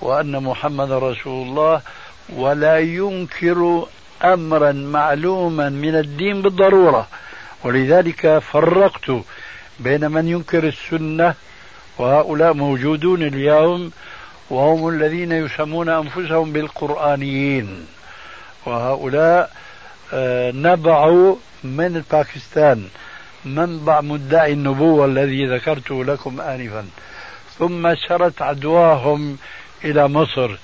وأن 0.01 0.43
محمد 0.43 0.93
رسول 0.93 1.49
الله 1.49 1.81
ولا 2.29 2.79
ينكر 2.79 3.87
أمرا 4.25 4.73
معلوما 4.73 5.69
من 5.69 5.95
الدين 5.95 6.43
بالضرورة. 6.43 7.09
ولذلك 7.65 8.39
فرقت 8.39 9.11
بين 9.81 10.11
من 10.11 10.29
ينكر 10.29 10.65
السنة 10.69 11.35
وهؤلاء 11.99 12.53
موجودون 12.53 13.23
اليوم 13.23 13.93
وهم 14.51 14.89
الذين 14.89 15.33
يسمون 15.33 15.89
أنفسهم 15.89 16.53
بالقرآنيين. 16.53 17.87
وهؤلاء 18.67 19.51
آه، 20.15 20.51
نبعوا 20.51 21.37
من 21.65 22.05
باكستان 22.13 22.89
منبع 23.45 24.01
مدعي 24.01 24.53
النبوة 24.53 25.07
الذي 25.07 25.47
ذكرته 25.47 26.05
لكم 26.05 26.41
آنفا. 26.41 26.87
ثم 27.59 27.95
سرت 27.95 28.43
عدواهم 28.43 29.39
إلى 29.85 30.09
مصر. 30.09 30.57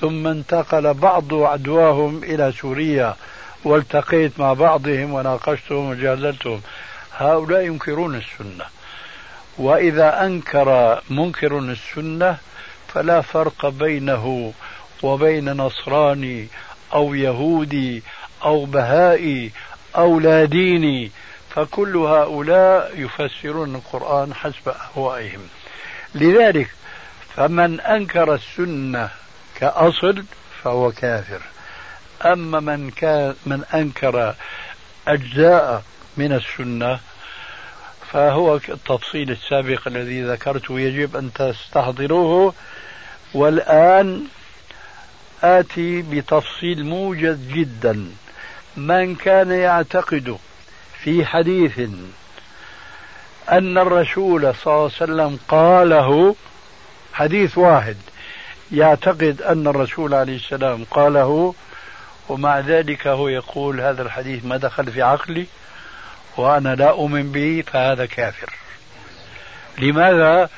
ثم 0.00 0.26
انتقل 0.26 0.94
بعض 0.94 1.34
عدواهم 1.34 2.24
إلى 2.24 2.52
سوريا. 2.52 3.16
والتقيت 3.64 4.40
مع 4.40 4.52
بعضهم 4.52 5.14
وناقشتهم 5.14 5.90
وجادلتهم. 5.90 6.60
هؤلاء 7.16 7.60
ينكرون 7.60 8.14
السنة. 8.14 8.77
وإذا 9.58 10.26
أنكر 10.26 11.00
منكر 11.10 11.58
السنة 11.58 12.38
فلا 12.94 13.20
فرق 13.20 13.68
بينه 13.68 14.52
وبين 15.02 15.52
نصراني 15.52 16.48
أو 16.94 17.14
يهودي 17.14 18.02
أو 18.44 18.64
بهائي 18.64 19.52
أو 19.96 20.20
لا 20.20 20.44
ديني 20.44 21.10
فكل 21.54 21.96
هؤلاء 21.96 22.92
يفسرون 22.96 23.74
القرآن 23.74 24.34
حسب 24.34 24.68
أهوائهم. 24.68 25.48
لذلك 26.14 26.70
فمن 27.36 27.80
أنكر 27.80 28.34
السنة 28.34 29.08
كأصل 29.54 30.24
فهو 30.62 30.92
كافر. 30.92 31.40
أما 32.24 32.60
من 32.60 32.90
كان 32.90 33.34
من 33.46 33.64
أنكر 33.74 34.34
أجزاء 35.08 35.82
من 36.16 36.32
السنة 36.32 37.00
فهو 38.12 38.56
التفصيل 38.56 39.30
السابق 39.30 39.88
الذي 39.88 40.22
ذكرته 40.22 40.80
يجب 40.80 41.16
أن 41.16 41.32
تستحضروه. 41.32 42.54
والآن 43.34 44.24
آتي 45.42 46.02
بتفصيل 46.02 46.84
موجز 46.84 47.38
جدا. 47.52 48.10
من 48.76 49.14
كان 49.14 49.50
يعتقد 49.50 50.38
في 51.02 51.26
حديث 51.26 51.78
أن 53.50 53.78
الرسول 53.78 54.54
صلى 54.54 54.72
الله 54.72 54.82
عليه 54.82 54.84
وسلم 54.84 55.38
قاله 55.48 56.36
حديث 57.12 57.58
واحد 57.58 57.96
يعتقد 58.72 59.42
أن 59.42 59.66
الرسول 59.66 60.14
عليه 60.14 60.36
السلام 60.36 60.84
قاله 60.90 61.54
ومع 62.28 62.60
ذلك 62.60 63.06
هو 63.06 63.28
يقول 63.28 63.80
هذا 63.80 64.02
الحديث 64.02 64.44
ما 64.44 64.56
دخل 64.56 64.92
في 64.92 65.02
عقلي 65.02 65.46
وأنا 66.38 66.74
لا 66.74 66.90
أؤمن 66.90 67.32
به 67.32 67.64
فهذا 67.66 68.06
كافر. 68.06 68.52
لماذا؟ 69.78 70.48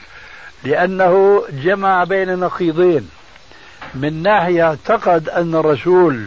لأنه 0.64 1.44
جمع 1.50 2.04
بين 2.04 2.38
نقيضين. 2.38 3.10
من 3.94 4.22
ناحية 4.22 4.62
اعتقد 4.62 5.28
أن 5.28 5.54
الرسول 5.54 6.26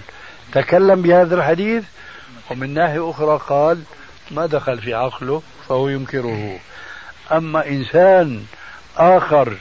تكلم 0.51 1.01
بهذا 1.01 1.35
الحديث 1.35 1.83
ومن 2.51 2.73
ناحية 2.73 3.09
أخرى 3.09 3.39
قال 3.47 3.81
ما 4.31 4.45
دخل 4.45 4.81
في 4.81 4.93
عقله 4.93 5.41
فهو 5.69 5.89
ينكره. 5.89 6.59
أما 7.31 7.67
إنسان 7.67 8.45
آخر 8.97 9.57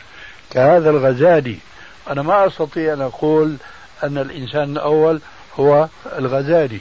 كهذا 0.50 0.90
الغزالي 0.90 1.58
أنا 2.10 2.22
ما 2.22 2.46
أستطيع 2.46 2.92
أن 2.92 3.00
أقول 3.00 3.56
أن 4.04 4.18
الإنسان 4.18 4.72
الأول 4.72 5.20
هو 5.60 5.88
الغزالي. 6.18 6.80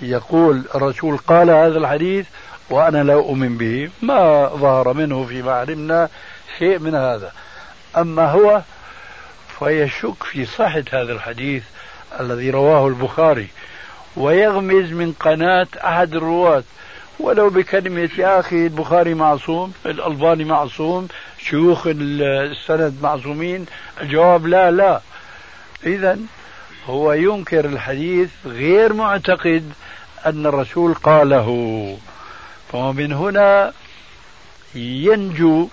يقول 0.00 0.62
الرسول 0.74 1.18
قال 1.18 1.50
هذا 1.50 1.78
الحديث 1.78 2.26
وأنا 2.70 3.02
لا 3.02 3.14
أؤمن 3.14 3.56
به 3.58 3.90
ما 4.02 4.46
ظهر 4.46 4.92
منه 4.92 5.24
فيما 5.24 5.52
علمنا 5.52 6.08
شيء 6.58 6.78
من 6.78 6.94
هذا. 6.94 7.32
أما 7.96 8.30
هو 8.30 8.62
فيشك 9.58 10.22
في 10.22 10.46
صحة 10.46 10.84
هذا 10.92 11.12
الحديث 11.12 11.62
الذي 12.20 12.50
رواه 12.50 12.88
البخاري 12.88 13.48
ويغمز 14.16 14.92
من 14.92 15.12
قناة 15.12 15.66
أحد 15.84 16.14
الرواة. 16.14 16.62
ولو 17.20 17.50
بكلمة 17.50 18.10
يا 18.18 18.40
أخي 18.40 18.66
البخاري 18.66 19.14
معصوم 19.14 19.72
الألباني 19.86 20.44
معصوم 20.44 21.08
شيوخ 21.38 21.86
السند 21.86 22.98
معصومين 23.02 23.66
الجواب 24.00 24.46
لا 24.46 24.70
لا. 24.70 25.00
إذا 25.86 26.18
هو 26.86 27.12
ينكر 27.12 27.64
الحديث 27.64 28.30
غير 28.46 28.92
معتقد 28.92 29.72
أن 30.26 30.46
الرسول 30.46 30.94
قاله. 30.94 31.98
ومن 32.72 33.12
هنا 33.12 33.72
ينجو 34.74 35.68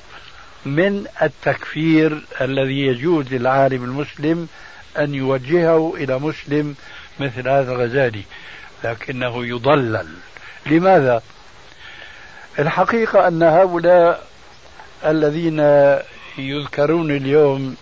من 0.66 1.08
التكفير 1.22 2.26
الذي 2.42 2.80
يجوز 2.80 3.34
للعالم 3.34 3.84
المسلم 3.84 4.48
أن 4.98 5.16
يوجهه 5.16 5.94
إلى 5.98 6.20
مسلم 6.20 6.76
مثل 7.20 7.50
هذا 7.50 7.72
الغزالي 7.72 8.24
لكنه 8.84 9.46
يضلل 9.46 10.08
لماذا؟ 10.66 11.22
الحقيقة 12.60 13.28
أن 13.28 13.44
هؤلاء 13.44 14.28
الذين 15.06 15.60
يذكرون 16.38 17.12
اليوم 17.12 17.76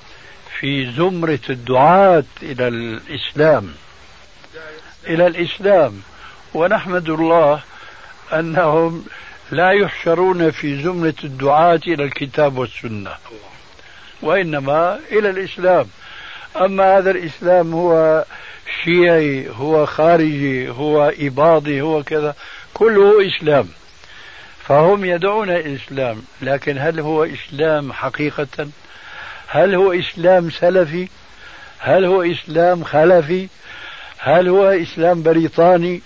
في 0.59 0.91
زمرة 0.91 1.39
الدعاة 1.49 2.23
إلى 2.43 2.67
الإسلام 2.67 3.71
إلى 5.07 5.27
الإسلام 5.27 6.01
ونحمد 6.53 7.09
الله 7.09 7.61
أنهم 8.33 9.05
لا 9.51 9.71
يحشرون 9.71 10.51
في 10.51 10.83
زمرة 10.83 11.13
الدعاة 11.23 11.81
إلى 11.87 12.03
الكتاب 12.03 12.57
والسنة 12.57 13.11
وإنما 14.21 14.99
إلى 15.11 15.29
الإسلام. 15.29 15.87
أما 16.61 16.97
هذا 16.97 17.11
الإسلام 17.11 17.73
هو 17.73 18.25
شيعي 18.83 19.49
هو 19.49 19.85
خارجي 19.85 20.69
هو 20.69 21.13
إباضي 21.19 21.81
هو 21.81 22.03
كذا 22.03 22.35
كله 22.73 23.27
إسلام. 23.27 23.67
فهم 24.67 25.05
يدعون 25.05 25.49
الإسلام 25.49 26.21
لكن 26.41 26.77
هل 26.77 26.99
هو 26.99 27.23
إسلام 27.23 27.93
حقيقة؟ 27.93 28.67
هل 29.47 29.75
هو 29.75 29.91
إسلام 29.93 30.49
سلفي؟ 30.49 31.07
هل 31.79 32.05
هو 32.05 32.21
إسلام 32.21 32.83
خلفي؟ 32.83 33.47
هل 34.19 34.47
هو 34.47 34.69
إسلام 34.69 35.23
بريطاني؟ 35.23 36.01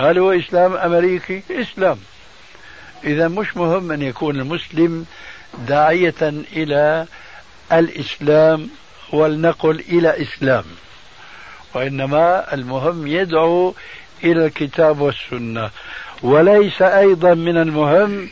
هل 0.00 0.18
هو 0.18 0.32
إسلام 0.32 0.76
أمريكي؟ 0.76 1.42
إسلام. 1.50 1.98
إذا 3.04 3.28
مش 3.28 3.56
مهم 3.56 3.92
أن 3.92 4.02
يكون 4.02 4.40
المسلم 4.40 5.06
داعية 5.68 6.22
إلى 6.56 7.06
الإسلام 7.72 8.70
ولنقل 9.12 9.80
إلى 9.80 10.22
إسلام. 10.22 10.64
وإنما 11.74 12.54
المهم 12.54 13.06
يدعو 13.06 13.74
إلى 14.24 14.46
الكتاب 14.46 15.00
والسنة. 15.00 15.70
وليس 16.22 16.82
أيضا 16.82 17.34
من 17.34 17.56
المهم 17.56 18.30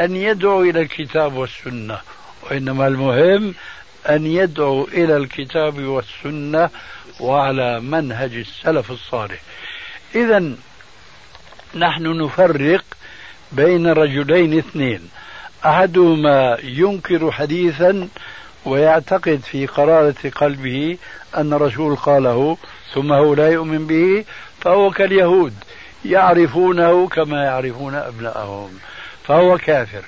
أن 0.00 0.16
يدعو 0.16 0.62
إلى 0.62 0.80
الكتاب 0.80 1.34
والسنة. 1.34 1.98
وإنما 2.42 2.86
المهم 2.86 3.54
أن 4.08 4.26
يدعو 4.26 4.84
إلى 4.84 5.16
الكتاب 5.16 5.78
والسنة 5.78 6.70
وعلى 7.20 7.80
منهج 7.80 8.34
السلف 8.34 8.90
الصالح. 8.90 9.40
إذا 10.14 10.54
نحن 11.74 12.22
نفرق 12.22 12.84
بين 13.52 13.86
رجلين 13.86 14.58
اثنين. 14.58 15.08
أحدهما 15.66 16.58
ينكر 16.62 17.30
حديثا 17.30 18.08
ويعتقد 18.64 19.40
في 19.44 19.66
قرارة 19.66 20.30
قلبه 20.34 20.98
أن 21.36 21.52
الرسول 21.52 21.96
قاله 21.96 22.56
ثم 22.94 23.12
هو 23.12 23.34
لا 23.34 23.48
يؤمن 23.48 23.86
به 23.86 24.24
فهو 24.60 24.90
كاليهود 24.90 25.54
يعرفونه 26.04 27.08
كما 27.08 27.44
يعرفون 27.44 27.94
أبنائهم 27.94 28.70
فهو 29.24 29.58
كافر. 29.58 30.02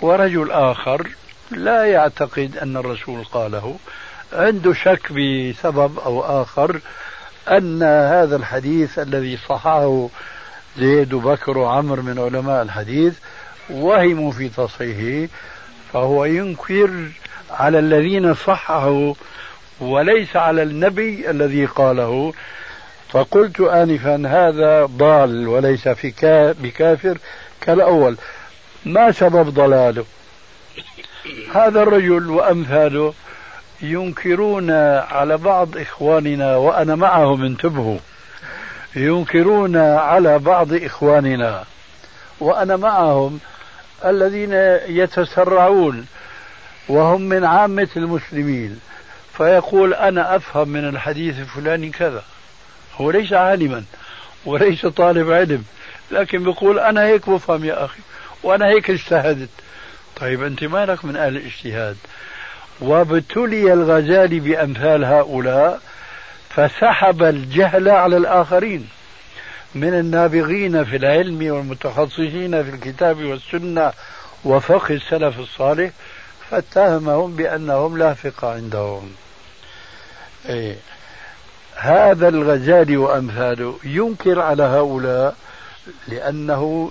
ورجل 0.00 0.50
آخر 0.50 1.08
لا 1.50 1.84
يعتقد 1.84 2.56
أن 2.62 2.76
الرسول 2.76 3.24
قاله 3.24 3.76
عنده 4.32 4.72
شك 4.72 5.12
بسبب 5.12 5.98
أو 5.98 6.42
آخر 6.42 6.80
أن 7.48 7.82
هذا 7.82 8.36
الحديث 8.36 8.98
الذي 8.98 9.36
صححه 9.48 10.08
زيد 10.78 11.12
وبكر 11.12 11.58
وعمر 11.58 12.00
من 12.00 12.18
علماء 12.18 12.62
الحديث 12.62 13.14
وهموا 13.70 14.32
في 14.32 14.48
تصحيحه 14.48 15.32
فهو 15.92 16.24
ينكر 16.24 16.90
على 17.50 17.78
الذين 17.78 18.34
صححوا 18.34 19.14
وليس 19.80 20.36
على 20.36 20.62
النبي 20.62 21.30
الذي 21.30 21.66
قاله. 21.66 22.32
فقلت 23.08 23.60
آنفا 23.60 24.22
هذا 24.26 24.84
ضال 24.86 25.48
وليس 25.48 25.88
في 25.88 26.12
بكافر. 26.62 27.18
كالأول 27.60 28.16
ما 28.86 29.12
سبب 29.12 29.48
ضلاله؟ 29.48 30.04
هذا 31.54 31.82
الرجل 31.82 32.30
وأمثاله 32.30 33.14
ينكرون 33.82 34.70
على 35.10 35.36
بعض 35.36 35.76
إخواننا 35.76 36.56
وأنا 36.56 36.94
معهم 36.94 37.44
انتبهوا. 37.44 37.98
ينكرون 38.96 39.76
على 39.76 40.38
بعض 40.38 40.72
إخواننا 40.72 41.64
وأنا 42.40 42.76
معهم 42.76 43.40
الذين 44.04 44.52
يتسرعون 44.88 46.06
وهم 46.88 47.20
من 47.20 47.44
عامة 47.44 47.88
المسلمين. 47.96 48.80
فيقول 49.36 49.94
أنا 49.94 50.36
أفهم 50.36 50.68
من 50.68 50.88
الحديث 50.88 51.38
الفلاني 51.38 51.90
كذا 51.90 52.22
هو 52.96 53.10
ليس 53.10 53.32
عالما 53.32 53.84
وليس 54.46 54.86
طالب 54.86 55.30
علم 55.30 55.64
لكن 56.10 56.44
بيقول 56.44 56.78
أنا 56.78 57.04
هيك 57.06 57.30
بفهم 57.30 57.64
يا 57.64 57.84
أخي 57.84 58.00
وأنا 58.42 58.66
هيك 58.66 58.90
اجتهدت. 58.90 59.48
طيب 60.16 60.42
أنت 60.42 60.64
مالك 60.64 61.04
من 61.04 61.16
أهل 61.16 61.36
الاجتهاد؟ 61.36 61.96
وابتلي 62.80 63.72
الغزالي 63.72 64.40
بأمثال 64.40 65.04
هؤلاء 65.04 65.80
فسحب 66.50 67.22
الجهل 67.22 67.88
على 67.88 68.16
الآخرين 68.16 68.88
من 69.74 69.94
النابغين 69.94 70.84
في 70.84 70.96
العلم 70.96 71.54
والمتخصصين 71.54 72.62
في 72.62 72.70
الكتاب 72.70 73.24
والسنة 73.24 73.92
وفقه 74.44 74.94
السلف 74.94 75.38
الصالح 75.38 75.90
فاتهمهم 76.50 77.36
بأنهم 77.36 77.98
لا 77.98 78.14
فقه 78.14 78.52
عندهم 78.52 79.10
إيه. 80.48 80.76
هذا 81.74 82.28
الغزالي 82.28 82.96
وأمثاله 82.96 83.78
ينكر 83.84 84.40
على 84.40 84.62
هؤلاء 84.62 85.36
لأنه 86.08 86.90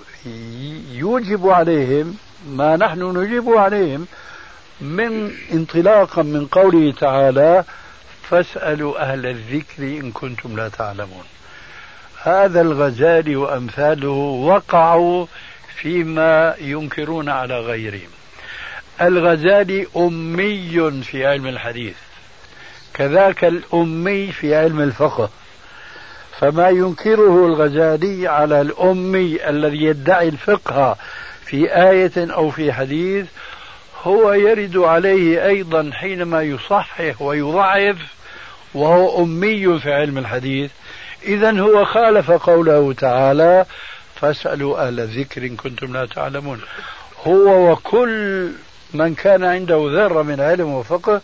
يوجب 0.91 1.49
عليهم 1.49 2.17
ما 2.47 2.75
نحن 2.75 3.17
نجيب 3.17 3.49
عليهم 3.49 4.07
من 4.81 5.31
انطلاقا 5.53 6.21
من 6.21 6.47
قوله 6.47 6.91
تعالى 6.91 7.63
فاسألوا 8.29 9.01
أهل 9.01 9.25
الذكر 9.25 9.83
إن 9.83 10.11
كنتم 10.11 10.55
لا 10.55 10.69
تعلمون. 10.69 11.23
هذا 12.23 12.61
الغزالي 12.61 13.35
وأمثاله 13.35 14.09
وقعوا 14.45 15.25
فيما 15.75 16.55
ينكرون 16.61 17.29
على 17.29 17.59
غيرهم. 17.59 18.09
الغزالي 19.01 19.87
أمي 19.97 21.03
في 21.03 21.25
علم 21.25 21.47
الحديث 21.47 21.95
كذاك 22.93 23.45
الأمي 23.45 24.31
في 24.31 24.55
علم 24.55 24.81
الفقه. 24.81 25.29
فما 26.39 26.69
ينكره 26.69 27.45
الغزالي 27.45 28.27
على 28.27 28.61
الأمي 28.61 29.49
الذي 29.49 29.83
يدعي 29.83 30.27
الفقه 30.27 30.97
في 31.45 31.73
آية 31.73 32.11
أو 32.33 32.49
في 32.49 32.73
حديث 32.73 33.25
هو 34.03 34.33
يرد 34.33 34.77
عليه 34.77 35.47
أيضا 35.47 35.91
حينما 35.93 36.41
يصحح 36.41 37.21
ويضعف 37.21 38.18
وهو 38.73 39.23
أمي 39.23 39.79
في 39.79 39.93
علم 39.93 40.17
الحديث. 40.17 40.71
إذا 41.23 41.59
هو 41.59 41.85
خالف 41.85 42.31
قوله 42.31 42.93
تعالى 42.93 43.65
فاسألوا 44.15 44.87
أهل 44.87 44.99
الذكر 44.99 45.45
إن 45.45 45.55
كنتم 45.55 45.93
لا 45.93 46.05
تعلمون. 46.05 46.61
هو 47.27 47.71
وكل 47.71 48.51
من 48.93 49.15
كان 49.15 49.43
عنده 49.43 49.89
ذرة 49.91 50.21
من 50.21 50.39
علم 50.39 50.73
وفقه 50.73 51.21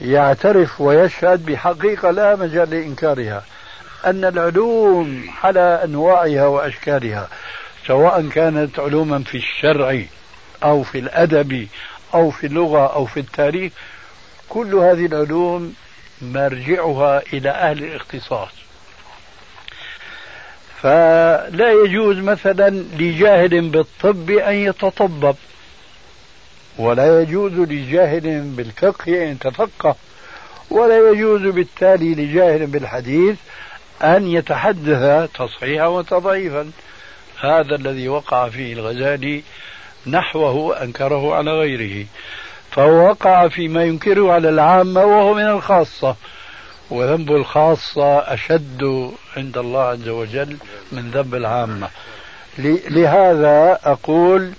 يعترف 0.00 0.80
ويشهد 0.80 1.46
بحقيقة 1.46 2.10
لا 2.10 2.36
مجال 2.36 2.70
لإنكارها 2.70 3.44
أن 4.06 4.24
العلوم 4.24 5.30
على 5.44 5.80
أنواعها 5.84 6.46
وأشكالها 6.46 7.28
سواء 7.86 8.28
كانت 8.28 8.78
علوما 8.78 9.22
في 9.22 9.34
الشرع 9.34 10.02
أو 10.62 10.82
في 10.82 10.98
الأدب 10.98 11.68
أو 12.14 12.30
في 12.30 12.46
اللغة 12.46 12.92
أو 12.94 13.06
في 13.06 13.20
التاريخ 13.20 13.72
كل 14.48 14.74
هذه 14.74 15.06
العلوم 15.06 15.74
مرجعها 16.22 17.22
إلى 17.32 17.50
أهل 17.50 17.84
الاختصاص. 17.84 18.50
فلا 20.82 21.72
يجوز 21.84 22.16
مثلا 22.16 22.70
لجاهل 22.70 23.68
بالطب 23.68 24.30
أن 24.30 24.54
يتطبب 24.54 25.36
ولا 26.78 27.22
يجوز 27.22 27.52
لجاهل 27.52 28.40
بالفقه 28.40 29.22
أن 29.22 29.32
يتفقه 29.32 29.96
ولا 30.70 31.10
يجوز 31.10 31.42
بالتالي 31.42 32.14
لجاهل 32.14 32.66
بالحديث 32.66 33.36
أن 34.02 34.26
يتحدث 34.26 35.30
تصحيحا 35.34 35.86
وتضعيفا. 35.86 36.70
هذا 37.40 37.74
الذي 37.74 38.08
وقع 38.08 38.48
فيه 38.48 38.72
الغزالي 38.72 39.42
نحوه 40.06 40.82
أنكره 40.82 41.34
على 41.34 41.50
غيره. 41.50 42.06
فهو 42.74 43.08
وقع 43.08 43.48
فيما 43.48 43.84
ينكره 43.84 44.32
على 44.32 44.48
العامة 44.48 45.04
وهو 45.04 45.34
من 45.34 45.46
الخاصة. 45.46 46.16
وذنب 46.90 47.32
الخاصة 47.32 48.18
أشد 48.18 49.10
عند 49.36 49.58
الله 49.58 49.82
عز 49.82 50.08
وجل 50.08 50.56
من 50.92 51.10
ذنب 51.10 51.34
العامة. 51.34 51.88
لهذا 52.58 53.80
أقول 53.84 54.52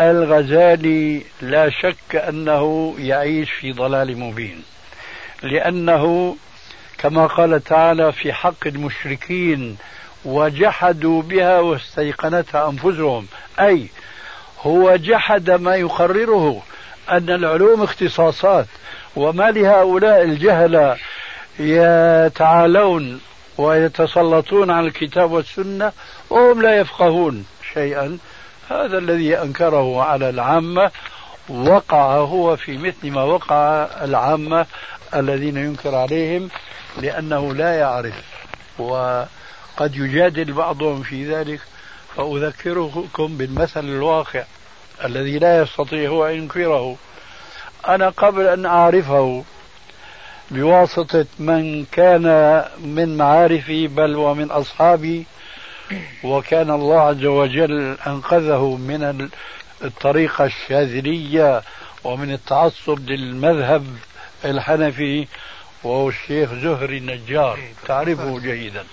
الغزالي 0.00 1.22
لا 1.40 1.70
شك 1.70 2.16
أنه 2.16 2.94
يعيش 2.98 3.50
في 3.50 3.72
ضلال 3.72 4.18
مبين. 4.18 4.62
لأنه 5.42 6.36
كما 6.98 7.26
قال 7.26 7.64
تعالى 7.64 8.12
في 8.12 8.32
حق 8.32 8.66
المشركين 8.66 9.76
وجحدوا 10.24 11.22
بها 11.22 11.60
واستيقنتها 11.60 12.68
أنفسهم. 12.68 13.26
أي 13.60 13.86
هو 14.60 14.96
جحد 14.96 15.50
ما 15.50 15.76
يقرره. 15.76 16.62
أن 17.10 17.30
العلوم 17.30 17.82
اختصاصات 17.82 18.66
وما 19.16 19.50
لهؤلاء 19.50 20.22
الجهلة 20.22 20.96
يتعالون 21.58 23.20
ويتسلطون 23.58 24.70
على 24.70 24.86
الكتاب 24.86 25.32
والسنة 25.32 25.92
وهم 26.30 26.62
لا 26.62 26.80
يفقهون 26.80 27.46
شيئا. 27.74 28.18
هذا 28.70 28.98
الذي 28.98 29.42
أنكره 29.42 30.02
على 30.02 30.28
العامة 30.28 30.90
وقع 31.48 32.16
هو 32.16 32.56
في 32.56 32.78
مثل 32.78 33.10
ما 33.10 33.22
وقع 33.22 33.88
العامة 34.02 34.66
الذين 35.14 35.56
ينكر 35.56 35.94
عليهم 35.94 36.48
لأنه 37.00 37.54
لا 37.54 37.78
يعرف 37.78 38.14
وقد 38.78 39.96
يجادل 39.96 40.52
بعضهم 40.52 41.02
في 41.02 41.34
ذلك. 41.34 41.60
فأذكركم 42.16 43.36
بالمثل 43.36 43.84
الواقع. 43.84 44.44
الذي 45.04 45.38
لا 45.38 45.62
يستطيع 45.62 46.10
هو 46.10 46.26
أن 46.26 46.34
ينكره. 46.34 46.96
أنا 47.88 48.08
قبل 48.08 48.46
أن 48.46 48.66
أعرفه 48.66 49.44
بواسطة 50.50 51.26
من 51.38 51.84
كان 51.84 52.24
من 52.78 53.16
معارفي 53.16 53.86
بل 53.86 54.16
ومن 54.16 54.50
أصحابي 54.50 55.26
وكان 56.24 56.70
الله 56.70 57.00
عز 57.00 57.24
وجل 57.24 57.96
أنقذه 58.06 58.76
من 58.76 59.28
الطريقة 59.84 60.44
الشاذلية 60.44 61.62
ومن 62.04 62.32
التعصب 62.32 63.10
للمذهب 63.10 63.86
الحنفي 64.44 65.26
وهو 65.84 66.08
الشيخ 66.08 66.54
زهري 66.54 66.98
النجار. 66.98 67.58
تعرفه 67.86 68.40
جيدا. 68.40 68.84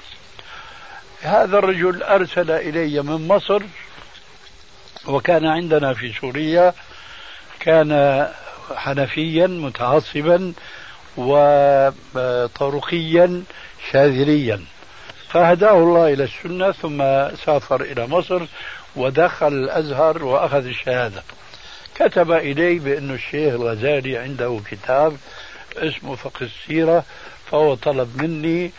هذا 1.22 1.58
الرجل 1.58 2.04
أرسل 2.04 2.52
إلي 2.52 3.02
من 3.02 3.28
مصر 3.28 3.62
وكان 5.08 5.46
عندنا 5.46 5.94
في 5.94 6.13
سوريا 6.22 6.74
كان 7.60 8.28
حنفيا 8.76 9.48
متعصبا 9.48 10.54
وطرقيا 12.15 13.44
شاذليا. 13.91 14.62
فهداه 15.30 15.78
الله 15.78 16.13
إلى 16.13 16.24
السنة 16.24 16.72
ثم 16.72 16.98
سافر 17.46 17.82
إلى 17.82 18.08
مصر 18.08 18.46
ودخل 18.96 19.48
الأزهر 19.48 20.26
وأخذ 20.26 20.65
الشهادة. 20.65 21.24
كتب 21.96 22.32
إلي 22.32 22.80
بأن 22.80 23.12
الشيخ 23.12 23.54
الغزالي 23.54 24.18
عنده 24.18 24.60
كتاب 24.72 25.18
اسمه 25.78 26.15
فقه 26.15 26.44
السيرة 26.46 27.04
فهو 27.52 27.76
طلب 27.76 28.22
مني 28.22 28.72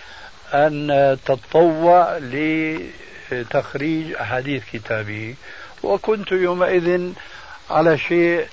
أن 0.54 1.18
تتطوع 1.24 2.18
لتخريج 3.30 4.14
أحاديث 4.14 4.62
كتابه. 4.72 5.34
وكنت 5.86 6.32
يومئذ 6.32 7.12
على 7.70 7.98
شيء 7.98 8.46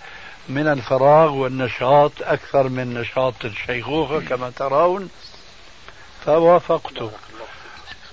من 0.50 0.68
الفراغ 0.68 1.34
والنشاط 1.34 2.12
أكثر 2.22 2.70
من 2.70 2.94
نشاط 2.94 3.46
الشيخوخة 3.46 4.20
كما 4.20 4.50
ترون 4.50 5.10
فوافقته 6.26 7.12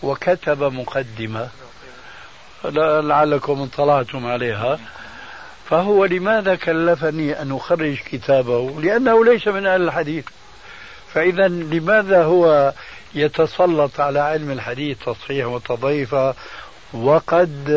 وكتب 0.02 0.62
مقدمة 0.62 1.48
لعلكم 3.00 3.62
اطلعتم 3.62 4.26
عليها 4.26 4.78
فهو 5.70 6.04
لماذا 6.04 6.54
كلفني 6.54 7.42
أن 7.42 7.56
أخرج 7.56 7.96
كتابه؟ 7.96 8.80
لأنه 8.80 9.24
ليس 9.24 9.48
من 9.48 9.66
أهل 9.66 9.82
الحديث. 9.82 10.24
فإذا 11.14 11.48
لماذا 11.48 12.24
هو 12.24 12.72
يتسلط 13.14 14.00
على 14.00 14.18
علم 14.18 14.50
الحديث 14.50 14.98
تصحيح 15.06 15.46
وتضيف 15.46 16.14
وقد 16.94 17.70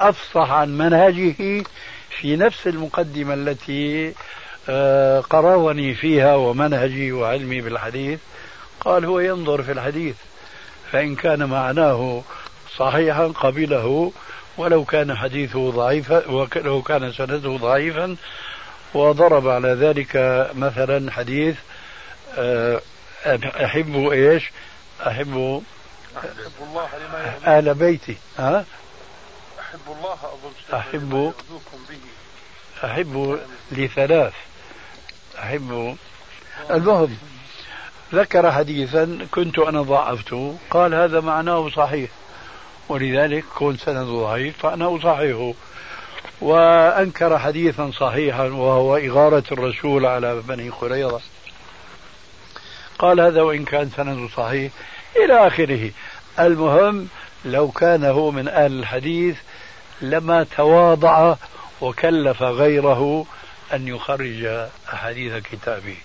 أفصح 0.00 0.50
عن 0.50 0.78
منهجه 0.78 1.64
في 2.10 2.36
نفس 2.36 2.66
المقدمة 2.66 3.34
التي 3.34 4.14
آه، 4.68 5.20
قررني 5.20 5.94
فيها 5.94 6.34
ومنهجي 6.34 7.12
وعلمي 7.12 7.60
بالحديث. 7.60 8.20
قال 8.80 9.04
هو 9.04 9.20
ينظر 9.20 9.62
في 9.62 9.72
الحديث 9.72 10.16
فإن 10.92 11.14
كان 11.14 11.44
معناه 11.44 12.22
صحيحا 12.76 13.26
قبله 13.26 14.12
ولو 14.58 14.84
كان 14.84 15.14
حديثه 15.14 15.70
ضعيفا 15.70 16.28
ولو 16.28 16.82
كان 16.82 17.12
سنده 17.12 17.56
ضعيفا 17.56 18.16
وضرب 18.94 19.48
على 19.48 19.68
ذلك 19.68 20.16
مثلا 20.54 21.12
حديث 21.12 21.56
آه، 22.38 22.80
أحب 23.64 24.08
إيش؟ 24.12 24.50
أحب 25.06 25.62
أحب 26.16 26.52
الله 26.60 26.88
لما 26.98 27.56
أهل 27.56 27.74
بيتي 27.74 28.16
ها؟ 28.38 28.64
أحب 29.60 29.80
الله 29.86 30.12
أظن 30.12 30.78
أحب 30.78 31.32
أحب 32.84 33.40
لثلاث. 33.72 34.34
أحب. 35.38 35.96
المهم 36.70 37.18
ذكر 38.14 38.52
حديثا 38.52 39.18
كنت 39.30 39.58
أنا 39.58 39.82
ضعفته 39.82 40.56
قال 40.70 40.94
هذا 40.94 41.20
معناه 41.20 41.70
صحيح. 41.70 42.10
ولذلك 42.88 43.44
كون 43.54 43.78
سند 43.78 44.06
ضعيف 44.06 44.58
فأنا 44.58 44.96
أصححه. 44.96 45.52
وأنكر 46.40 47.38
حديثا 47.38 47.90
صحيحا 47.90 48.44
وهو 48.44 48.96
إغارة 48.96 49.44
الرسول 49.52 50.06
على 50.06 50.40
بني 50.40 50.70
قريظة 50.70 51.20
قال 52.98 53.20
هذا 53.20 53.42
وإن 53.42 53.64
كان 53.64 53.90
سند 53.96 54.30
صحيح 54.36 54.72
إلى 55.24 55.46
آخره. 55.46 55.90
المهم 56.38 57.08
لو 57.44 57.70
كان 57.70 58.04
هو 58.04 58.30
من 58.30 58.48
أهل 58.48 58.78
الحديث 58.78 59.36
لما 60.00 60.46
تواضع 60.56 61.34
وكلف 61.80 62.42
غيره 62.42 63.26
أن 63.72 63.88
يخرج 63.88 64.44
أحاديث 64.92 65.42
كتابه. 65.42 65.96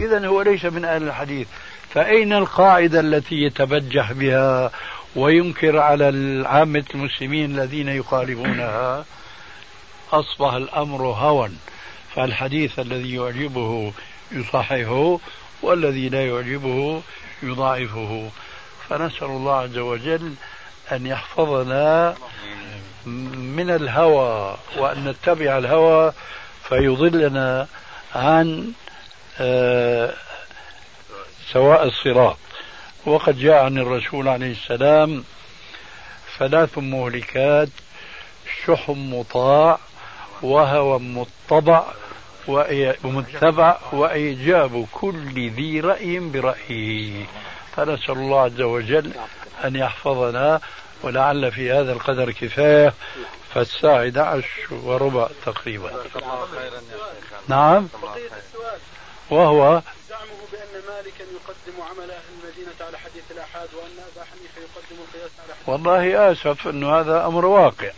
إذا 0.00 0.26
هو 0.26 0.42
ليس 0.42 0.64
من 0.64 0.84
أهل 0.84 1.02
الحديث. 1.02 1.48
فأين 1.94 2.32
القاعدة 2.32 3.00
التي 3.00 3.34
يتبجح 3.42 4.12
بها 4.12 4.70
وينكر 5.16 5.78
على 5.78 6.42
عامة 6.48 6.84
المسلمين 6.94 7.50
الذين 7.50 7.88
يخالفونها؟ 7.88 9.04
أصبح 10.12 10.52
الأمر 10.52 11.02
هوى. 11.02 11.50
فالحديث 12.14 12.78
الذي 12.78 13.14
يعجبه 13.14 13.92
يصححه 14.32 15.18
والذي 15.62 16.08
لا 16.08 16.26
يعجبه 16.26 17.02
يضاعفه. 17.42 18.30
فنسأل 18.90 19.26
الله 19.26 19.56
عز 19.56 19.78
وجل 19.78 20.34
أن 20.92 21.06
يحفظنا 21.06 22.14
من 23.06 23.70
الهوى 23.70 24.56
وأن 24.76 25.08
نتبع 25.08 25.58
الهوى 25.58 26.12
فيضلنا 26.68 27.66
عن 28.14 28.72
آه، 29.40 30.14
سواء 31.52 31.86
الصراط. 31.86 32.36
وقد 33.06 33.38
جاء 33.38 33.64
عن 33.64 33.78
الرسول 33.78 34.28
عليه 34.28 34.52
السلام 34.52 35.24
ثلاث 36.38 36.78
مهلكات 36.78 37.68
شح 38.66 38.90
مطاع 38.90 39.78
وهوى 40.42 40.98
مطبع 40.98 41.84
ومتبع 43.04 43.78
وإيجاب 43.92 44.86
كل 44.92 45.50
ذي 45.50 45.80
رأي 45.80 46.18
برأيه. 46.18 47.26
فنسأل 47.80 48.14
الله 48.14 48.40
عز 48.40 48.60
وجل 48.60 49.12
أن 49.64 49.76
يحفظنا 49.76 50.60
ولعل 51.02 51.52
في 51.52 51.72
هذا 51.72 51.92
القدر 51.92 52.32
كفاية 52.32 52.94
فالساعة 53.54 54.08
11 54.08 54.48
وربع 54.70 55.28
تقريبا. 55.46 55.90
نعم. 57.48 57.88
وهو 59.30 59.82
زعمه 60.08 60.22
بأن 60.52 60.82
مالكا 60.88 61.22
يقدم 61.22 61.82
عمل 61.90 62.10
أهل 62.10 62.22
المدينة 62.42 62.86
على 62.86 62.98
حديث 62.98 63.24
الآحاد 63.30 63.68
وأن 63.74 64.04
أبا 64.14 64.24
حنيفة 64.24 64.60
يقدم 64.60 65.02
القياس 65.08 65.30
على 65.44 65.54
حديث 65.54 65.68
والله 65.68 66.32
آسف 66.32 66.68
أنه 66.68 67.00
هذا 67.00 67.26
أمر 67.26 67.46
واقع. 67.46 67.90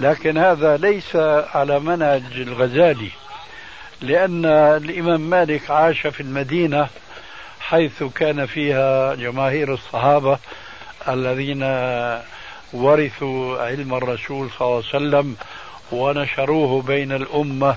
لكن 0.00 0.38
هذا 0.38 0.76
ليس 0.76 1.16
على 1.54 1.80
منهج 1.80 2.22
الغزالي 2.36 3.10
لأن 4.00 4.44
الإمام 4.46 5.20
مالك 5.20 5.70
عاش 5.70 6.06
في 6.06 6.20
المدينة 6.20 6.88
حيث 7.68 8.02
كان 8.02 8.46
فيها 8.46 9.14
جماهير 9.14 9.74
الصحابة 9.74 10.38
الذين 11.08 11.62
ورثوا 12.72 13.62
علم 13.62 13.94
الرسول 13.94 14.50
صلى 14.50 14.68
الله 14.68 14.76
عليه 14.76 14.96
وسلم 14.96 15.36
ونشروه 15.92 16.82
بين 16.82 17.12
الأمة 17.12 17.76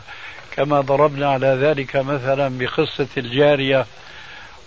كما 0.52 0.82
ضربنا 0.82 1.32
على 1.32 1.48
ذلك 1.48 1.96
مثلا 1.96 2.58
بقصة 2.60 3.08
الجارية. 3.18 3.86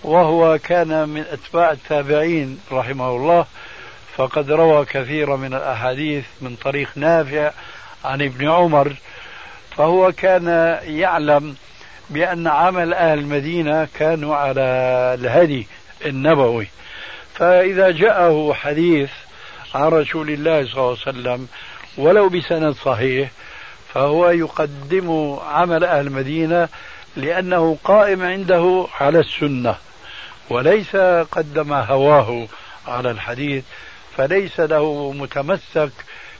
وهو 0.02 0.58
كان 0.58 1.08
من 1.08 1.24
أتباع 1.32 1.72
التابعين 1.72 2.60
رحمه 2.72 3.10
الله 3.10 3.46
فقد 4.16 4.50
روى 4.50 4.84
كثيرا 4.84 5.36
من 5.36 5.54
الأحاديث 5.54 6.24
من 6.40 6.56
طريق 6.56 6.88
نافع 6.96 7.52
عن 8.04 8.22
ابن 8.22 8.48
عمر 8.48 8.96
فهو 9.76 10.12
كان 10.12 10.78
يعلم 10.82 11.56
بأن 12.10 12.46
عمل 12.46 12.94
أهل 12.94 13.18
المدينة 13.18 13.88
كانوا 13.94 14.36
على 14.36 14.60
الهدي 15.20 15.66
النبوي. 16.06 16.68
فإذا 17.34 17.90
جاءه 17.90 18.52
حديث 18.54 19.10
عن 19.74 19.88
رسول 19.88 20.30
الله 20.30 20.66
صلى 20.66 20.72
الله 20.72 20.98
عليه 21.06 21.18
وسلم 21.18 21.48
ولو 21.98 22.28
بسند 22.28 22.74
صحيح 22.74 23.30
فهو 23.94 24.30
يقدم 24.30 25.38
عمل 25.46 25.84
أهل 25.84 26.06
المدينة 26.06 26.68
لأنه 27.16 27.76
قائم 27.84 28.22
عنده 28.22 28.86
على 29.00 29.20
السنة 29.20 29.76
وليس 30.50 30.96
قدم 31.32 31.72
هواه 31.72 32.46
على 32.86 33.10
الحديث 33.10 33.64
فليس 34.16 34.60
له 34.60 35.12
متمسك 35.12 35.90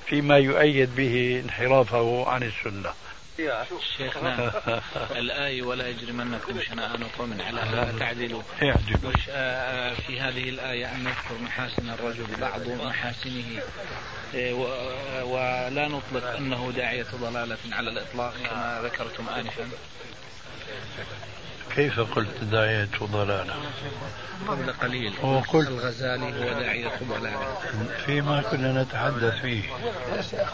فيما 0.07 0.39
يؤيد 0.39 0.97
به 0.97 1.43
انحرافه 1.45 2.29
عن 2.29 2.43
السنة. 2.43 2.91
شيخنا 3.97 4.53
الآية 5.11 5.63
ولا 5.63 5.89
يجرمنكم 5.89 6.61
شنآن 6.61 7.05
قوم 7.19 7.41
على 7.41 7.63
ألا 7.63 7.99
تعدلوا 7.99 8.43
في 10.07 10.21
هذه 10.21 10.49
الآية 10.49 10.95
أن 10.95 11.05
نذكر 11.05 11.39
محاسن 11.45 11.91
الرجل 11.91 12.27
بعض 12.41 12.69
محاسنه. 12.69 13.63
إيه، 14.35 14.53
ولا 15.23 15.89
نطلق 15.89 16.25
أنه 16.37 16.73
داعية 16.77 17.07
ضلالة 17.15 17.59
على 17.73 17.91
الإطلاق 17.91 18.35
كما 18.37 18.81
ذكرتم 18.85 19.29
آنفا. 19.29 19.69
كيف 21.79 22.01
قلت 22.01 22.45
داعية 22.45 22.89
ضلالة؟ 23.03 23.55
قبل 24.49 24.73
قليل 24.73 25.13
وقلت 25.23 25.69
الغزالي 25.69 26.25
هو 26.25 26.61
داعية 26.61 26.91
ضلالة. 27.09 27.57
فيما 28.07 28.43
كنا 28.43 28.83
نتحدث 28.83 29.35
فيه. 29.43 29.63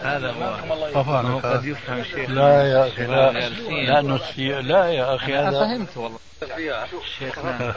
هذا 0.02 0.30
هو. 0.30 0.92
طبعا 0.94 1.34
قد 1.34 1.64
يفهم 1.64 2.04
شيخ 2.04 2.30
لا 2.30 2.62
يا 2.62 2.88
أخي 2.88 3.06
لا. 3.06 3.32
لا 3.68 4.02
نسي 4.02 4.48
لا 4.48 4.87
يا 4.87 5.14
أخي 5.14 5.34
هذا 5.34 5.50
فهمت 5.50 5.96
والله. 5.96 6.18
شيخنا 7.18 7.74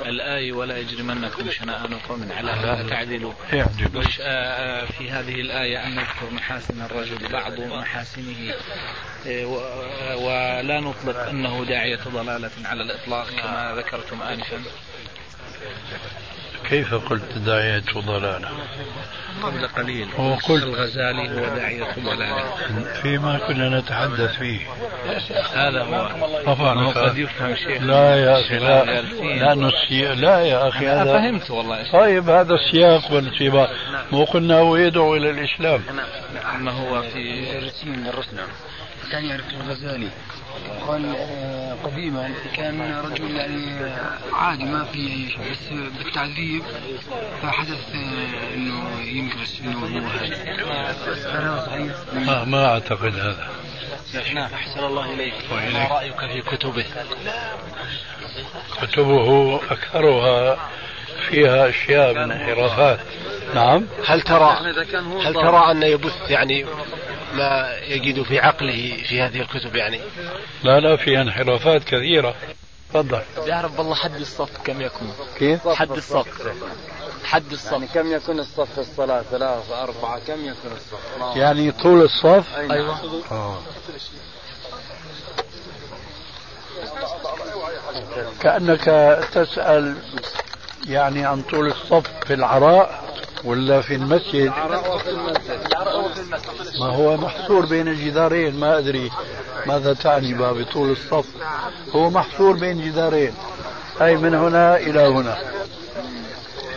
الآية 0.00 0.52
ولا 0.52 0.78
يجرمنكم 0.78 1.50
شنآن 1.50 1.94
قوم 2.08 2.28
على 2.32 2.52
ألا 2.52 2.88
تعدلوا. 2.88 3.32
اعدلوا 3.52 4.02
في 4.84 5.10
هذه 5.10 5.40
الآية 5.40 5.86
أن 5.86 5.94
نذكر 5.94 6.30
محاسن 6.32 6.82
الرجل 6.82 7.32
بعض 7.32 7.52
محاسنه. 7.52 8.54
ولا 10.16 10.80
نطلق 10.80 11.28
أنه 11.28 11.64
داعية 11.64 12.00
ضلالة 12.08 12.50
على 12.64 12.82
الإطلاق 12.82 13.26
كما 13.30 13.74
ذكرتم 13.76 14.22
آنفا. 14.22 14.62
كيف 16.68 16.94
قلت 16.94 17.38
داعية 17.38 17.84
ضلالة؟ 17.94 18.48
قبل 19.42 19.66
قليل. 19.66 20.08
وقلت 20.18 20.62
الغزالي 20.62 21.30
هو 21.30 21.56
داعية 21.56 21.94
ضلالة. 21.98 22.44
فيما 23.02 23.38
كنا 23.38 23.78
نتحدث 23.78 24.38
فيه. 24.38 24.60
هذا 25.54 25.82
هو. 25.82 26.08
طبعا 26.54 26.88
قد 26.88 27.18
يفهم 27.18 27.54
شيخ. 27.54 27.82
لا 27.82 28.16
يا 28.16 28.40
أخي 28.40 28.58
لا 28.58 28.84
لا 29.20 29.54
نسي 29.54 30.14
لا 30.14 30.40
يا 30.40 30.68
أخي 30.68 30.88
هذا 30.88 31.12
فهمت 31.12 31.50
والله. 31.50 31.92
طيب 31.92 32.30
هذا 32.30 32.54
السياق 32.54 33.12
والسباق 33.12 33.70
مو 34.12 34.24
قلنا 34.24 34.58
هو 34.58 34.76
يدعو 34.76 35.16
إلى 35.16 35.30
الإسلام. 35.30 35.82
ما 36.58 36.72
هو 36.72 37.02
في 37.02 37.44
رسم 37.58 38.06
الرسل 38.08 38.40
كان 39.12 39.24
يعرف 39.24 39.44
الغزالي. 39.50 40.08
قال 40.86 41.16
آه، 41.16 41.74
قديما 41.84 42.34
كان 42.56 43.00
رجل 43.04 43.36
يعني 43.36 43.92
عادي 44.32 44.64
ما 44.64 44.84
في 44.84 44.98
أي 44.98 45.30
شيء 45.30 45.50
بس 45.50 45.68
بالتعذيب 45.98 46.62
فحدث 47.42 47.94
آه، 47.94 48.54
إنه 48.54 49.00
ينكرس 49.00 49.60
إنه 49.60 49.78
هو 49.78 50.08
هذا 51.30 51.64
صحيح؟ 51.66 51.92
ما, 52.14 52.44
ما 52.44 52.66
أعتقد 52.66 53.14
هذا. 53.14 53.48
نعم. 54.34 54.52
أحسن 54.54 54.84
الله 54.84 55.14
إليك. 55.14 55.34
ما 55.52 55.88
رأيك 55.90 56.20
في 56.20 56.56
كتبه؟ 56.56 56.84
كتبه 58.82 59.56
أكثرها 59.70 60.70
فيها 61.28 61.68
أشياء 61.68 62.14
من 62.14 62.32
انحرافات 62.32 63.00
نعم. 63.54 63.86
هل 64.06 64.22
ترى 64.22 64.74
هل 65.24 65.34
ترى 65.34 65.70
أن 65.70 65.82
يبث 65.82 66.30
يعني 66.30 66.66
ما 67.32 67.76
يجد 67.86 68.22
في 68.22 68.38
عقله 68.38 69.02
في 69.08 69.20
هذه 69.22 69.40
الكتب 69.40 69.76
يعني. 69.76 70.00
لا 70.64 70.80
لا 70.80 70.96
في 70.96 71.20
انحرافات 71.20 71.84
كثيرة. 71.84 72.34
تفضل. 72.90 73.22
يعرف 73.46 73.78
والله 73.78 73.94
حد 73.94 74.14
الصف 74.14 74.62
كم 74.64 74.80
يكون؟ 74.80 75.12
كيف؟ 75.38 75.68
حد 75.68 75.90
الصف. 75.90 76.52
حد 77.24 77.52
الصف. 77.52 77.72
يعني 77.72 77.86
كم 77.86 78.12
يكون 78.12 78.40
الصف 78.40 78.72
في 78.72 78.78
الصلاة؟ 78.80 79.22
ثلاثة 79.22 79.82
أربعة 79.82 80.18
كم 80.18 80.40
يكون 80.44 80.72
الصف؟ 80.72 81.36
يعني 81.36 81.72
طول 81.72 82.02
الصف؟ 82.02 82.56
أيوة. 82.56 83.22
آه. 83.32 83.58
كأنك 88.40 88.84
تسأل 89.34 89.96
يعني 90.86 91.26
عن 91.26 91.42
طول 91.42 91.66
الصف 91.66 92.06
في 92.26 92.34
العراء 92.34 93.02
ولا 93.44 93.80
في 93.80 93.94
المسجد. 93.94 94.52
ما 96.80 96.86
هو 96.86 97.16
محصور 97.16 97.66
بين 97.66 97.88
الجدارين 97.88 98.60
ما 98.60 98.78
أدري 98.78 99.10
ماذا 99.66 99.94
تعني 99.94 100.34
بطول 100.34 100.90
الصف. 100.90 101.26
هو 101.94 102.10
محصور 102.10 102.56
بين 102.56 102.84
جدارين 102.84 103.34
أي 104.00 104.16
من 104.16 104.34
هنا 104.34 104.76
إلى 104.76 105.00
هنا. 105.00 105.38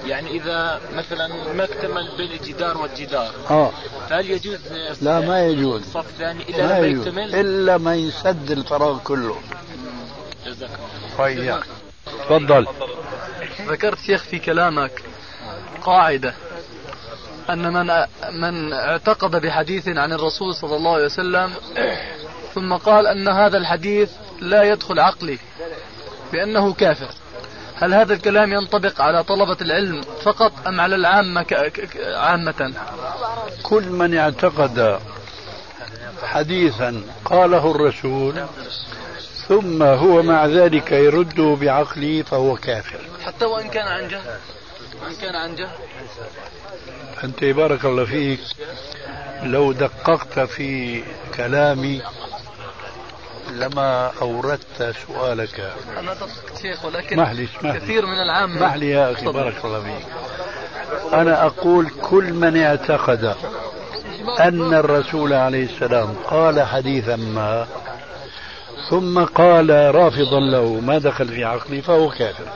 يعني 0.06 0.30
إذا 0.30 0.82
مثلا 0.94 1.28
ما 1.54 1.64
اكتمل 1.64 2.10
بين 2.18 2.32
الجدار 2.32 2.78
والجدار 2.78 3.32
آه. 3.50 3.72
فهل 4.10 4.32
يجوز 4.32 4.60
لا 5.02 5.20
ما 5.20 5.48
يجوز. 5.48 5.82
الصف 5.82 6.10
الثاني 6.10 6.50
إلا 6.50 6.68
ما 6.68 6.88
يكتمل؟ 6.88 7.36
إلا 7.36 7.78
ما 7.78 7.96
يسد 7.96 8.52
الفراغ 8.52 9.00
كله. 9.00 9.36
جزاك 10.46 10.70
الله. 10.70 11.18
طيب 11.18 11.64
تفضل. 12.06 12.68
ذكرت 13.68 14.00
شيخ 14.00 14.24
في 14.24 14.40
كلامك 14.40 15.02
قاعدة. 15.84 16.34
أن 17.50 17.74
من 17.74 18.06
من 18.42 18.74
اعتقد 18.74 19.42
بحديث 19.42 19.88
عن 19.88 20.14
الرسول 20.14 20.56
صلى 20.56 20.76
الله 20.76 20.94
عليه 20.94 21.06
وسلم 21.06 21.52
ثم 22.56 22.74
قال 22.74 23.08
أن 23.08 23.28
هذا 23.28 23.58
الحديث 23.58 24.10
لا 24.40 24.64
يدخل 24.64 25.00
عقلي 25.00 25.40
بأنه 26.32 26.74
كافر. 26.74 27.10
هل 27.76 27.94
هذا 27.94 28.14
الكلام 28.14 28.54
ينطبق 28.54 29.02
على 29.02 29.24
طلبة 29.24 29.58
العلم 29.62 30.02
فقط 30.24 30.52
أم 30.68 30.82
على 30.82 30.96
العامة 30.96 31.72
عامة؟ 32.16 32.74
كل 33.64 33.84
من 33.84 34.18
اعتقد 34.18 35.00
حديثا 36.24 37.02
قاله 37.26 37.72
الرسول 37.72 38.46
ثم 39.48 39.84
هو 39.84 40.24
مع 40.24 40.46
ذلك 40.46 40.92
يرده 40.92 41.58
بعقله 41.62 42.22
فهو 42.22 42.56
كافر. 42.56 43.00
حتى 43.26 43.46
وإن 43.46 43.70
كان 43.70 43.88
عن 43.88 44.08
جهل. 44.08 44.40
وإن 45.04 45.16
كان 45.22 45.36
عن 45.36 45.56
جهل. 45.56 45.76
أنت 47.24 47.44
بارك 47.44 47.86
الله 47.86 48.06
فيك. 48.06 48.40
لو 49.44 49.72
دققت 49.72 50.40
في 50.40 51.04
كلامي 51.38 52.02
لما 53.52 54.12
أوردت 54.22 54.96
سؤالك. 55.08 55.74
أنا 56.00 56.14
دققت 56.14 56.62
شيخ 56.62 56.86
ولكن 56.86 57.18
محلي 57.18 57.48
كثير 57.64 58.06
من 58.06 58.22
العامة 58.22 58.68
محلي 58.68 58.90
يا 58.90 59.12
أخي 59.12 59.26
بارك 59.26 59.66
الله 59.66 59.82
فيك. 59.82 60.06
أنا 61.14 61.46
أقول 61.46 61.90
كل 62.02 62.34
من 62.34 62.58
اعتقد 62.58 63.36
أن 64.40 64.74
الرسول 64.74 65.34
عليه 65.34 65.66
السلام 65.66 66.14
قال 66.14 66.62
حديثا 66.62 67.16
ما 67.16 67.68
ثم 68.90 69.24
قال 69.24 69.96
رافضا 69.96 70.40
له 70.40 70.80
ما 70.80 70.98
دخل 70.98 71.28
في 71.28 71.44
عقلي 71.44 71.82
فهو 71.82 72.10
كافر. 72.10 72.48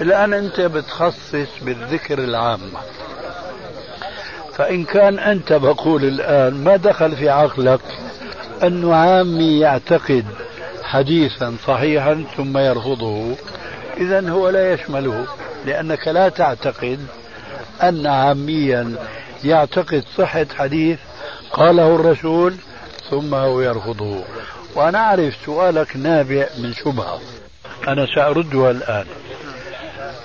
الآن 0.00 0.32
أنت 0.32 0.60
بتخصص 0.60 1.48
بالذكر 1.62 2.18
العامة 2.18 2.80
فإن 4.54 4.84
كان 4.84 5.18
أنت 5.18 5.52
بقول 5.52 6.04
الآن 6.04 6.64
ما 6.64 6.76
دخل 6.76 7.16
في 7.16 7.28
عقلك 7.30 7.80
أن 8.62 8.92
عامي 8.92 9.60
يعتقد 9.60 10.24
حديثا 10.82 11.56
صحيحا 11.66 12.24
ثم 12.36 12.58
يرفضه 12.58 13.36
إذا 13.96 14.30
هو 14.30 14.48
لا 14.48 14.72
يشمله 14.72 15.26
لأنك 15.66 16.08
لا 16.08 16.28
تعتقد 16.28 17.06
أن 17.82 18.06
عاميا 18.06 18.94
يعتقد 19.44 20.04
صحة 20.16 20.46
حديث 20.58 20.98
قاله 21.52 21.94
الرسول 21.94 22.56
ثم 23.10 23.34
هو 23.34 23.60
يرفضه. 23.60 24.24
وأنا 24.74 24.98
أعرف 24.98 25.36
سؤالك 25.46 25.96
نابع 25.96 26.46
من 26.58 26.72
شبهة. 26.72 27.20
أنا 27.88 28.06
سأردها 28.14 28.70
الآن. 28.70 29.06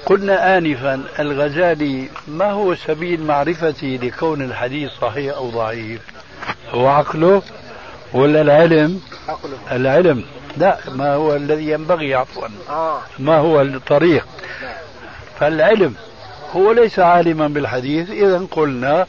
قلنا 0.05 0.57
آنفا 0.57 1.03
الغزالي 1.19 2.09
ما 2.27 2.51
هو 2.51 2.75
سبيل 2.75 3.21
معرفتي 3.21 3.97
لكون 3.97 4.41
الحديث 4.41 4.91
صحيح 5.01 5.35
أو 5.35 5.49
ضعيف؟ 5.49 6.01
هو 6.71 6.87
عقله 6.87 7.41
ولا 8.13 8.41
العلم؟ 8.41 9.01
عقله. 9.27 9.57
العلم. 9.71 10.23
لا 10.57 10.77
ما 10.87 11.13
هو 11.13 11.35
الذي 11.35 11.69
ينبغي 11.69 12.15
عفوا. 12.15 12.47
ما 13.19 13.37
هو 13.37 13.61
الطريق؟ 13.61 14.27
فالعلم 15.39 15.95
هو 16.55 16.71
ليس 16.71 16.99
عالما 16.99 17.47
بالحديث 17.47 18.09
إذا 18.09 18.47
قلنا 18.51 19.07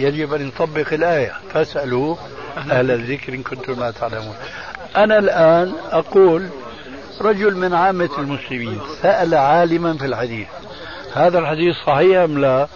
يجب 0.00 0.34
أن 0.34 0.46
نطبق 0.46 0.92
الآية. 0.92 1.32
فاسألوا 1.54 2.16
أهل 2.56 2.90
الذكر 2.90 3.34
إن 3.34 3.42
كنتم 3.42 3.80
لا 3.80 3.90
تعلمون. 3.90 4.34
أنا 4.96 5.18
الآن 5.18 5.72
أقول 5.90 6.48
رجل 7.20 7.56
من 7.56 7.74
عامة 7.74 8.10
المسلمين 8.18 8.80
سأل 9.02 9.34
عالما 9.34 9.96
في 9.96 10.06
الحديث 10.06 10.48
هذا 11.14 11.38
الحديث 11.38 11.76
صحيح 11.86 12.18
أم 12.22 12.38
لا؟ 12.38 12.66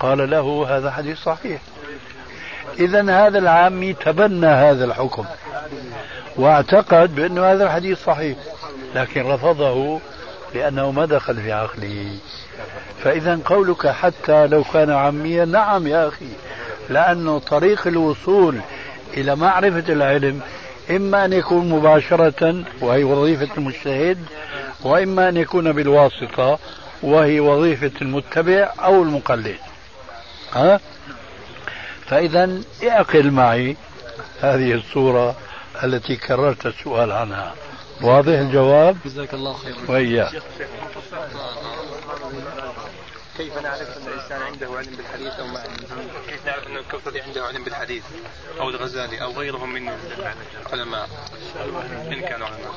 قال 0.00 0.30
له 0.30 0.66
هذا 0.68 0.90
حديث 0.90 1.18
صحيح. 1.18 1.60
إذا 2.78 3.26
هذا 3.26 3.38
العامي 3.38 3.92
تبنى 3.92 4.46
هذا 4.46 4.84
الحكم 4.84 5.24
واعتقد 6.36 7.14
بأن 7.14 7.38
هذا 7.38 7.64
الحديث 7.64 8.04
صحيح 8.04 8.38
لكن 8.94 9.26
رفضه 9.26 10.00
لأنه 10.54 10.90
ما 10.90 11.06
دخل 11.06 11.36
في 11.36 11.52
عقله. 11.52 12.16
فإذا 13.04 13.38
قولك 13.44 13.86
حتى 13.86 14.46
لو 14.46 14.64
كان 14.64 14.90
عاميا 14.90 15.44
نعم 15.44 15.86
يا 15.86 16.08
أخي 16.08 16.28
لأنه 16.88 17.38
طريق 17.38 17.86
الوصول 17.86 18.60
إلى 19.16 19.36
معرفة 19.36 19.92
العلم 19.92 20.40
إما 20.90 21.24
أن 21.24 21.32
يكون 21.32 21.68
مباشرة 21.68 22.64
وهي 22.80 23.04
وظيفة 23.04 23.48
المجتهد 23.58 24.18
وإما 24.84 25.28
أن 25.28 25.36
يكون 25.36 25.72
بالواسطة 25.72 26.58
وهي 27.02 27.40
وظيفة 27.40 27.90
المتبع 28.02 28.72
أو 28.84 29.02
المقلد 29.02 29.56
ها؟ 30.52 30.80
فإذا 32.06 32.50
اعقل 32.88 33.30
معي 33.30 33.76
هذه 34.40 34.74
الصورة 34.74 35.36
التي 35.84 36.16
كررت 36.16 36.66
السؤال 36.66 37.12
عنها 37.12 37.54
واضح 38.02 38.32
الجواب؟ 38.38 38.96
جزاك 39.04 39.34
الله 39.34 39.52
خير 39.52 39.74
وإياك 39.88 40.42
كيف 43.36 43.58
نعرف 43.58 43.96
أن 43.96 44.06
الإنسان 44.06 44.42
عنده 44.42 44.66
علم 44.66 44.96
بالحديث 44.96 45.32
أو 45.40 45.46
ما 45.46 45.60
عنده؟ 45.60 46.04
كيف 46.28 46.46
نعرف 46.46 46.66
أن 46.66 46.76
الكوثري 46.76 47.20
عنده 47.20 47.44
علم 47.44 47.64
بالحديث 47.64 48.04
أو 48.60 48.68
الغزالي 48.68 49.22
أو 49.22 49.32
غيرهم 49.32 49.72
من 49.72 49.92
العلماء 50.66 51.08
إن 52.12 52.20
كانوا 52.20 52.46
علماء؟ 52.46 52.74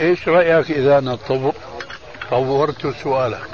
إيش 0.00 0.28
رأيك 0.28 0.70
إذا 0.70 0.98
أنا 0.98 1.18
طورت 2.30 2.86
سؤالك 3.02 3.48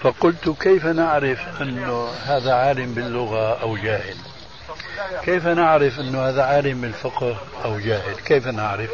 فقلت 0.00 0.56
كيف 0.60 0.86
نعرف 0.86 1.62
انه 1.62 2.08
هذا 2.08 2.52
عالم 2.52 2.94
باللغة 2.94 3.62
أو 3.62 3.76
جاهل 3.76 4.16
كيف 5.24 5.46
نعرف 5.46 6.00
إنه 6.00 6.28
هذا 6.28 6.42
عالم 6.42 6.80
بالفقه 6.80 7.36
أو 7.64 7.78
جاهل؟ 7.78 8.14
كيف 8.14 8.46
نعرف؟ 8.46 8.90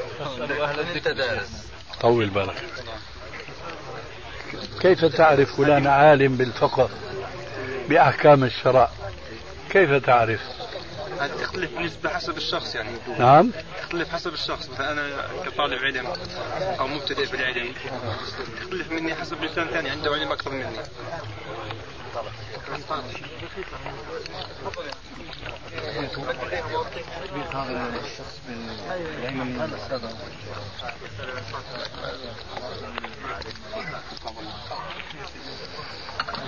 طول 2.01 2.31
بالك. 2.31 2.65
كيف 4.81 5.05
تعرف 5.05 5.57
فلان 5.57 5.87
عالم 5.87 6.37
بالفقه 6.37 6.89
بأحكام 7.89 8.45
الشرع؟ 8.45 8.91
كيف 9.71 9.93
تعرف؟ 9.93 10.41
تختلف 11.41 11.75
بالنسبة 11.75 12.11
حسب 12.11 12.37
الشخص 12.37 12.75
يعني. 12.75 12.91
نعم. 13.19 13.51
تختلف 13.83 14.09
حسب 14.09 14.35
الشخص. 14.35 14.71
مثلا 14.71 14.93
أنا 14.93 15.29
كطالب 15.45 15.79
علم 15.85 16.07
أو 16.81 16.87
مبتدئ 16.87 17.31
بالعلم 17.31 17.73
تختلف 18.61 18.93
مني 18.93 19.15
حسب 19.15 19.43
إنسان 19.43 19.69
ثاني 19.69 19.91
عنده 19.91 20.11
علم 20.11 20.33
أكثر 20.33 20.51
مني. 20.51 20.67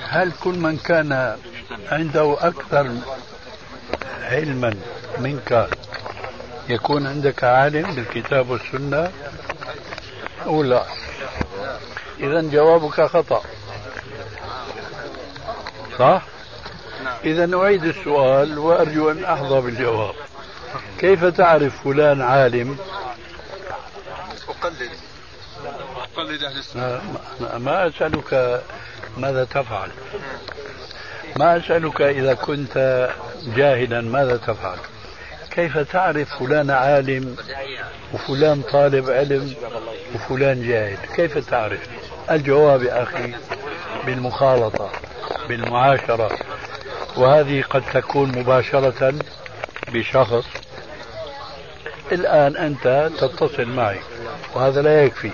هل 0.09 0.33
كل 0.33 0.59
من 0.59 0.77
كان 0.77 1.39
عنده 1.91 2.37
أكثر 2.41 2.95
علما 4.23 4.75
منك 5.19 5.69
يكون 6.69 7.07
عندك 7.07 7.45
عالم 7.45 7.95
بالكتاب 7.95 8.51
والسنة 8.51 9.13
أو 10.47 10.63
لا 10.63 10.85
إذا 12.21 12.41
جوابك 12.43 13.01
خطأ 13.07 13.43
صح؟ 15.99 16.23
إذا 17.25 17.57
أعيد 17.57 17.85
السؤال 17.85 18.59
وأرجو 18.59 19.11
أن 19.11 19.25
أحظى 19.25 19.61
بالجواب. 19.61 20.15
كيف 20.99 21.25
تعرف 21.25 21.85
فلان 21.85 22.23
عالم؟ 22.23 22.79
أقلد. 24.49 24.91
أقلد 25.97 26.45
أهل 26.45 26.59
السنة. 26.59 27.01
ما 27.59 27.87
أسألك 27.87 28.63
ماذا 29.17 29.45
تفعل. 29.45 29.91
ما 31.37 31.57
أسألك 31.57 32.03
إذا 32.03 32.35
كنت 32.35 33.09
جاهلا 33.57 34.01
ماذا 34.01 34.37
تفعل. 34.37 34.79
كيف 35.51 35.79
تعرف 35.79 36.39
فلان 36.39 36.71
عالم 36.71 37.37
وفلان 38.15 38.63
طالب 38.63 39.11
علم 39.11 39.55
وفلان 40.15 40.69
جاهل؟ 40.69 40.99
كيف 41.17 41.51
تعرف؟ 41.51 41.81
الجواب 42.31 42.83
يا 42.83 43.03
أخي 43.03 43.35
بالمخالطة 44.07 44.91
بالمعاشرة. 45.49 46.39
وهذه 47.17 47.63
قد 47.63 47.83
تكون 47.93 48.39
مباشرة 48.39 49.15
بشخص 49.93 50.45
الآن 52.13 52.57
أنت 52.57 53.11
تتصل 53.19 53.65
معي 53.65 53.99
وهذا 54.55 54.83
لا 54.83 55.05
يكفي 55.05 55.31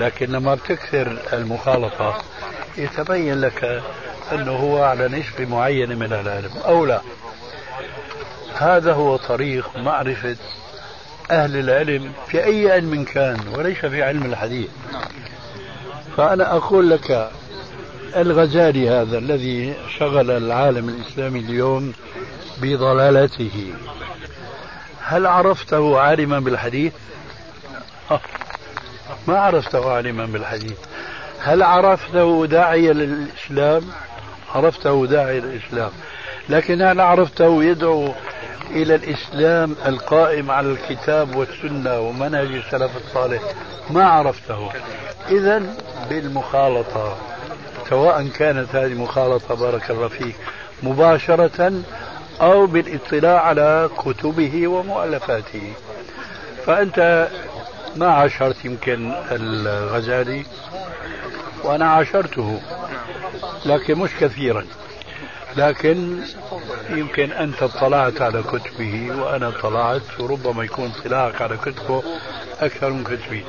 لكن 0.00 0.32
لما 0.32 0.54
بتكثر 0.54 1.18
المخالطة 1.32 2.22
يتبين 2.76 3.40
لك 3.40 3.82
أنه 4.32 4.52
هو 4.52 4.82
على 4.84 5.08
نسبة 5.08 5.46
معينة 5.46 5.94
من 5.94 6.12
العلم 6.12 6.50
أو 6.64 6.84
لا. 6.86 7.00
هذا 8.54 8.92
هو 8.92 9.16
طريق 9.16 9.76
معرفة 9.76 10.36
أهل 11.30 11.56
العلم 11.56 12.12
في 12.28 12.44
أي 12.44 12.72
علم 12.72 13.04
كان 13.04 13.40
وليس 13.54 13.78
في 13.78 14.02
علم 14.02 14.24
الحديث. 14.24 14.70
فأنا 16.16 16.56
أقول 16.56 16.90
لك 16.90 17.30
الغزالي 18.16 18.88
هذا 18.88 19.18
الذي 19.18 19.74
شغل 19.98 20.30
العالم 20.30 20.88
الإسلامي 20.88 21.38
اليوم 21.38 21.92
بضلالته. 22.62 23.72
هل 25.02 25.26
عرفته 25.26 26.00
عالما 26.00 26.40
بالحديث؟ 26.40 26.92
ما 29.28 29.38
عرفته 29.38 29.92
عالما 29.92 30.26
بالحديث. 30.26 30.78
هل 31.38 31.62
عرفته 31.62 32.46
داعيا 32.46 32.92
للإسلام؟ 32.92 33.82
عرفته 34.54 35.06
داعي 35.06 35.40
للإسلام. 35.40 35.90
لكن 36.48 36.82
هل 36.82 37.00
عرفته 37.00 37.64
يدعو 37.64 38.12
إلى 38.70 38.94
الإسلام 38.94 39.76
القائم 39.86 40.50
على 40.50 40.72
الكتاب 40.72 41.36
والسنة 41.36 42.00
ومنهج 42.00 42.46
السلف 42.46 42.96
الصالح؟ 42.96 43.42
ما 43.90 44.04
عرفته. 44.04 44.70
إذا 45.30 45.62
بالمخالطة. 46.10 47.16
سواء 47.92 48.28
كانت 48.28 48.74
هذه 48.74 48.94
مخالطة 48.94 49.54
بارك 49.54 49.90
الله 49.90 50.08
فيك 50.08 50.36
مباشرة 50.82 51.72
أو 52.40 52.66
بالاطلاع 52.66 53.40
على 53.40 53.90
كتبه 53.98 54.68
ومؤلفاته. 54.68 55.72
فأنت 56.66 57.28
ما 57.96 58.06
عاشرت 58.06 58.64
يمكن 58.64 59.12
الغزالي؟ 59.30 60.44
وأنا 61.64 61.90
عاشرته 61.90 62.60
لكن 63.66 63.98
مش 63.98 64.10
كثيرا. 64.20 64.66
لكن 65.56 66.20
يمكن 66.90 67.32
أنت 67.32 67.62
اطلعت 67.62 68.22
على 68.22 68.42
كتبه 68.42 69.22
وأنا 69.22 69.48
اطلعت 69.48 70.20
وربما 70.20 70.64
يكون 70.64 70.92
اطلاعك 70.98 71.42
على 71.42 71.56
كتبه 71.56 72.02
أكثر 72.62 72.90
من 72.90 73.04
كتبي. 73.04 73.44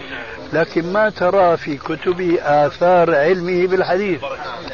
لكن 0.54 0.94
ما 0.94 1.10
ترى 1.10 1.58
في 1.58 1.78
كتبه 1.78 2.40
آثار 2.42 3.16
علمه 3.16 3.68
بالحديث 3.68 4.22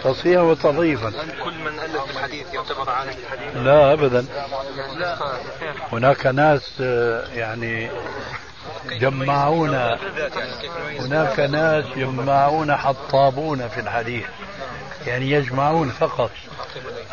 تصحيحا 0.04 0.42
وتضعيفا. 0.42 1.10
كل 1.44 1.54
من 1.54 1.80
ألف 1.80 2.08
بالحديث 2.08 2.54
يعتبر 2.54 2.90
عالم 2.90 3.12
بالحديث 3.12 3.64
لا 3.64 3.94
أبدا. 3.94 4.26
هناك 5.92 6.26
ناس 6.26 6.74
آه، 6.82 7.28
يعني 7.34 7.90
جمعون 9.00 9.76
هناك 11.00 11.40
ناس 11.40 11.86
يجمعون 11.96 12.76
حطابون 12.76 13.68
في 13.68 13.80
الحديث 13.80 14.26
يعني 15.08 15.32
يجمعون 15.32 15.90
فقط. 15.90 16.32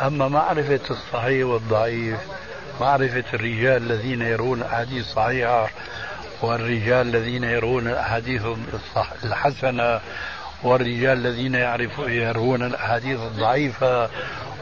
أما 0.01 0.27
معرفة 0.27 0.79
الصحيح 0.89 1.47
والضعيف 1.47 2.17
معرفة 2.81 3.23
الرجال 3.33 3.91
الذين 3.91 4.21
يرون 4.21 4.61
أحاديث 4.63 5.05
صحيحة 5.05 5.69
والرجال 6.41 7.15
الذين 7.15 7.43
يرون 7.43 7.87
الأحاديث 7.87 8.41
الحسنة 9.23 9.99
والرجال 10.63 11.17
الذين 11.17 11.55
يعرفون 11.55 12.11
يرون 12.11 12.63
الأحاديث 12.63 13.19
الضعيفة 13.19 14.09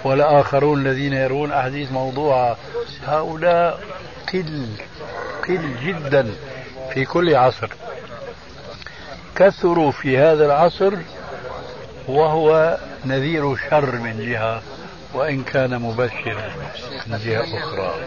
والآخرون 0.03 0.88
الذين 0.88 1.13
يرون 1.13 1.51
أحاديث 1.51 1.91
موضوعة. 1.91 2.57
هؤلاء 3.05 3.80
قل 4.34 4.67
قل 5.47 5.76
جدا 5.86 6.32
في 6.93 7.05
كل 7.05 7.36
عصر. 7.36 7.69
كثروا 9.36 9.91
في 9.91 10.17
هذا 10.17 10.45
العصر 10.45 10.93
وهو 12.07 12.78
نذير 13.05 13.55
شر 13.55 13.95
من 13.95 14.30
جهة. 14.30 14.61
وإن 15.16 15.43
كان 15.43 15.82
مبشرا 15.82 16.51
من 17.07 17.18
جهة 17.18 17.59
أخرى. 17.59 18.05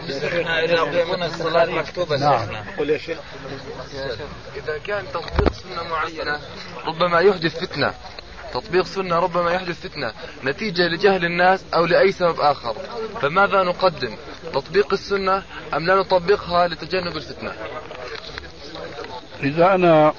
إذا 0.63 0.79
أقيمنا 0.79 1.25
الصلاة 1.25 1.65
مكتوبة 1.65 2.17
نعم. 2.17 2.47
قل 2.77 2.89
يا 2.89 2.97
شيخ 2.97 3.17
إذا 4.55 4.77
كان 4.77 5.03
تطبيق 5.13 5.53
سنة 5.53 5.83
معينة 5.89 6.39
ربما 6.85 7.19
يحدث 7.19 7.59
فتنة. 7.59 7.93
تطبيق 8.53 8.85
سنة 8.85 9.19
ربما 9.19 9.51
يحدث 9.51 9.87
فتنة. 9.87 10.13
نتيجة 10.43 10.87
لجهل 10.87 11.25
الناس 11.25 11.65
أو 11.73 11.85
لأي 11.85 12.11
سبب 12.11 12.39
آخر. 12.39 12.75
فماذا 13.21 13.63
نقدم؟ 13.63 14.15
تطبيق 14.53 14.93
السنة 14.93 15.43
أم 15.73 15.85
لا 15.85 15.95
نطبقها 15.95 16.67
لتجنب 16.67 17.17
الفتنة؟ 17.17 17.53
إذا 19.43 19.75
أنا 19.75 20.13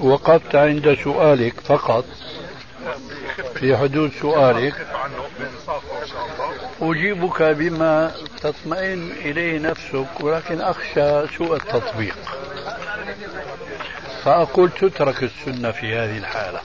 وقفت 0.00 0.54
عند 0.54 0.98
سؤالك 1.04 1.60
فقط 1.60 2.04
في 3.54 3.76
حدود 3.76 4.12
سؤالك. 4.20 4.86
أجيبك 6.82 7.42
بما 7.42 8.12
تطمئن 8.40 9.12
إليه 9.12 9.58
نفسك 9.58 10.20
ولكن 10.20 10.60
أخشى 10.60 11.36
سوء 11.36 11.56
التطبيق. 11.56 12.16
فأقول 14.24 14.70
تترك 14.70 15.22
السنة 15.22 15.70
في 15.70 15.94
هذه 15.94 16.18
الحالة. 16.18 16.60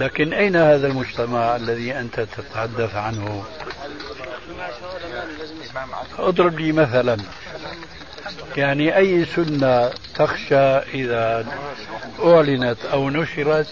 لكن 0.00 0.32
أين 0.32 0.56
هذا 0.56 0.86
المجتمع 0.86 1.56
الذي 1.56 1.98
أنت 1.98 2.20
تتحدث 2.20 2.94
عنه؟ 2.94 3.44
اضرب 6.18 6.58
لي 6.58 6.72
مثلا. 6.72 7.16
يعني 8.56 8.96
أي 8.96 9.24
سنة 9.24 9.90
تخشى 10.14 10.78
إذا 10.94 11.46
أعلنت 12.24 12.84
أو 12.92 13.10
نشرت 13.10 13.66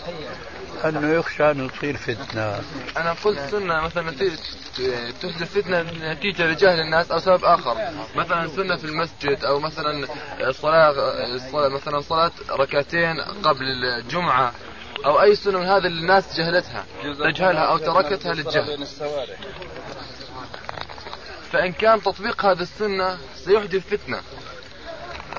أنه 0.85 1.13
يخشى 1.15 1.51
أن 1.51 1.71
تصير 1.71 1.97
فتنة. 1.97 2.61
أنا 2.97 3.13
قلت 3.25 3.39
سنة 3.51 3.81
مثلا 3.81 4.11
تحدث 5.23 5.43
فتنة 5.43 5.83
نتيجة 6.13 6.47
لجهل 6.47 6.81
الناس 6.81 7.11
أو 7.11 7.19
سبب 7.19 7.45
آخر. 7.45 7.77
مثلا 8.17 8.49
سنة 8.49 8.77
في 8.77 8.85
المسجد 8.85 9.45
أو 9.45 9.61
مثلا 9.61 10.07
صلاة 10.51 10.95
مثلا 11.69 12.01
صلاة 12.01 12.33
ركعتين 12.51 13.21
قبل 13.43 13.65
الجمعة 13.65 14.53
أو 15.05 15.23
أي 15.23 15.35
سنة 15.35 15.59
من 15.59 15.67
هذه 15.67 15.87
الناس 15.87 16.39
جهلتها 16.39 16.85
تجهلها 17.03 17.63
أو 17.63 17.79
تركتها 17.79 18.35
للجهل. 18.35 18.87
فإن 21.53 21.73
كان 21.73 22.03
تطبيق 22.03 22.45
هذه 22.45 22.61
السنة 22.63 23.19
سيحدث 23.35 23.95
فتنة. 23.95 24.21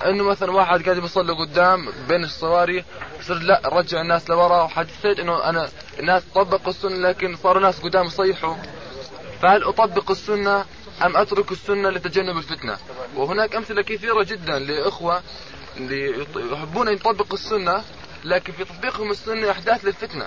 انه 0.05 0.23
مثلا 0.23 0.51
واحد 0.51 0.83
قاعد 0.83 1.03
يصلي 1.03 1.33
قدام 1.33 1.89
بين 2.07 2.23
الصواري 2.23 2.83
يصير 3.19 3.35
لا 3.35 3.61
رجع 3.65 4.01
الناس 4.01 4.29
لورا 4.29 4.63
وحدثت 4.63 5.19
إنه 5.19 5.49
أنا 5.49 5.69
الناس 5.99 6.23
طبقوا 6.35 6.69
السنة 6.69 6.95
لكن 7.09 7.35
صاروا 7.35 7.61
ناس 7.61 7.79
قدام 7.79 8.05
يصيحوا. 8.05 8.55
فهل 9.41 9.63
أطبق 9.63 10.11
السنة 10.11 10.65
أم 11.05 11.17
أترك 11.17 11.51
السنة 11.51 11.89
لتجنب 11.89 12.37
الفتنة؟ 12.37 12.77
وهناك 13.15 13.55
أمثلة 13.55 13.81
كثيرة 13.81 14.23
جدا 14.23 14.59
لإخوة 14.59 15.21
اللي 15.77 16.25
يحبون 16.35 16.87
أن 16.87 16.93
يطبقوا 16.93 17.33
السنة 17.33 17.83
لكن 18.23 18.53
في 18.53 18.63
تطبيقهم 18.65 19.11
السنة 19.11 19.51
أحداث 19.51 19.85
للفتنة. 19.85 20.25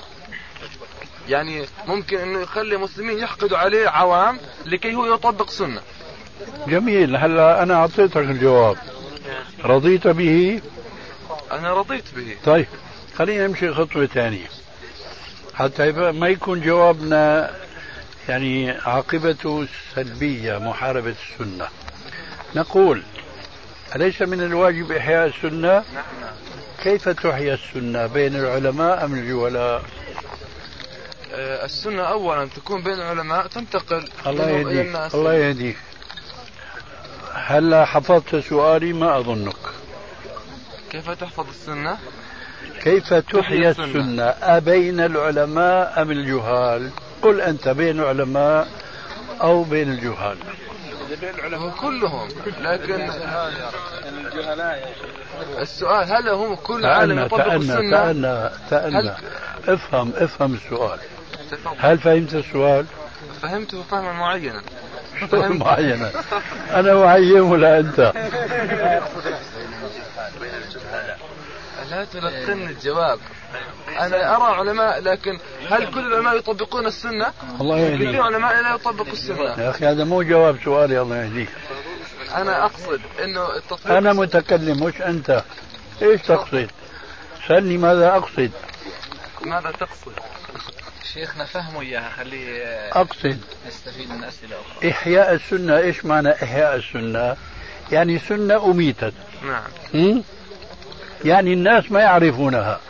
يعني 1.28 1.66
ممكن 1.86 2.18
إنه 2.18 2.40
يخلي 2.40 2.74
المسلمين 2.74 3.18
يحقدوا 3.18 3.58
عليه 3.58 3.88
عوام 3.88 4.38
لكي 4.66 4.94
هو 4.94 5.14
يطبق 5.14 5.50
سنة. 5.50 5.82
جميل. 6.66 7.16
هلا 7.16 7.62
أنا 7.62 7.74
أعطيتك 7.74 8.16
الجواب. 8.16 8.76
رضيت 9.64 10.06
به؟ 10.06 10.60
أنا 11.52 11.74
رضيت 11.74 12.04
به. 12.16 12.36
طيب 12.44 12.66
خلينا 13.16 13.46
نمشي 13.46 13.74
خطوة 13.74 14.06
ثانية. 14.06 14.46
حتى 15.54 15.92
ما 15.92 16.28
يكون 16.28 16.60
جوابنا 16.60 17.50
يعني 18.28 18.70
عاقبته 18.70 19.66
سلبية 19.94 20.58
محاربة 20.58 21.14
السنة. 21.32 21.68
نقول 22.56 23.02
أليس 23.96 24.22
من 24.22 24.42
الواجب 24.42 24.92
إحياء 24.92 25.26
السنة؟ 25.26 25.84
كيف 26.82 27.08
تحيا 27.08 27.54
السنة؟ 27.54 28.06
بين 28.06 28.36
العلماء 28.36 29.04
أم 29.04 29.14
الجهلاء؟ 29.14 29.82
آه، 31.34 31.64
السنة 31.64 32.02
أولا 32.02 32.48
تكون 32.56 32.82
بين 32.82 32.94
العلماء 32.94 33.46
تنتقل 33.46 34.08
الله 34.26 34.50
يهديك. 34.50 35.14
الله 35.14 35.34
يهديك. 35.34 35.76
هلا 37.34 37.84
حفظت 37.84 38.36
سؤالي 38.36 38.92
ما 38.92 39.18
أظنك. 39.18 39.56
كيف 40.90 41.10
تحفظ 41.10 41.48
السنة؟ 41.48 41.98
كيف 42.82 43.14
تحيا 43.14 43.70
السنة. 43.70 44.24
أبين 44.24 45.00
العلماء 45.00 46.02
أم 46.02 46.10
الجهال؟ 46.10 46.90
قل 47.22 47.40
أنت 47.40 47.68
بين 47.68 48.00
العلماء 48.00 48.68
أو 49.42 49.62
بين 49.62 49.90
الجهال. 49.92 50.38
هو 51.54 51.70
كلهم. 51.70 52.28
لكن 52.60 53.10
السؤال 55.58 56.12
هل 56.12 56.28
هم 56.28 56.54
كل 56.54 56.86
عالم 56.86 57.18
يطبق 57.18 57.52
السنة؟ 57.52 57.90
تأنى 57.90 58.50
تأنى. 58.70 58.96
هل... 58.98 59.14
افهم 59.68 60.12
افهم 60.16 60.54
السؤال. 60.54 60.98
هل 61.78 61.98
فهمت 61.98 62.34
السؤال؟ 62.34 62.86
فهمته 63.42 63.82
فهما 63.82 64.12
معينا. 64.12 64.62
معينة 65.32 66.10
أنا 66.78 66.94
معين 66.94 67.40
ولا 67.40 67.78
أنت 67.78 68.12
لا 71.90 72.04
تلقن 72.04 72.68
الجواب 72.68 73.18
أنا 73.98 74.36
أرى 74.36 74.58
علماء 74.58 75.00
لكن 75.00 75.38
هل 75.70 75.86
كل 75.90 76.00
العلماء 76.00 76.36
يطبقون 76.36 76.86
السنة؟ 76.86 77.32
الله 77.60 77.78
يهديك 77.78 78.08
كل 78.08 78.16
علماء 78.16 78.62
لا 78.62 78.74
يطبقوا 78.74 79.12
السنة 79.12 79.62
يا 79.64 79.70
أخي 79.70 79.86
هذا 79.86 80.04
مو 80.04 80.22
جواب 80.22 80.58
سؤالي 80.64 81.00
الله 81.00 81.16
يهديك 81.16 81.48
أنا 82.34 82.64
أقصد 82.64 83.00
إنه 83.24 83.56
التطبيق 83.56 83.96
أنا 83.96 84.12
متكلم 84.12 84.84
مش 84.84 85.02
أنت 85.02 85.44
إيش 86.02 86.22
تقصد؟ 86.22 86.70
سألني 87.48 87.78
ماذا 87.78 88.16
أقصد؟ 88.16 88.50
ماذا 89.42 89.70
تقصد؟ 89.70 90.12
شيخنا 91.14 91.44
فهموا 91.44 91.82
إياها 91.82 92.10
خليه 92.10 92.64
أقصد 92.92 93.38
نستفيد 93.66 94.10
من 94.10 94.24
أسئلة 94.24 94.56
أخرى. 94.56 94.90
إحياء 94.90 95.34
السنة 95.34 95.78
إيش 95.78 96.04
معنى 96.04 96.32
إحياء 96.32 96.76
السنة؟ 96.76 97.36
يعني 97.92 98.18
سنة 98.18 98.70
أميتت. 98.70 99.14
نعم. 99.42 100.22
يعني 101.24 101.52
الناس 101.52 101.92
ما 101.92 102.00
يعرفونها 102.00 102.80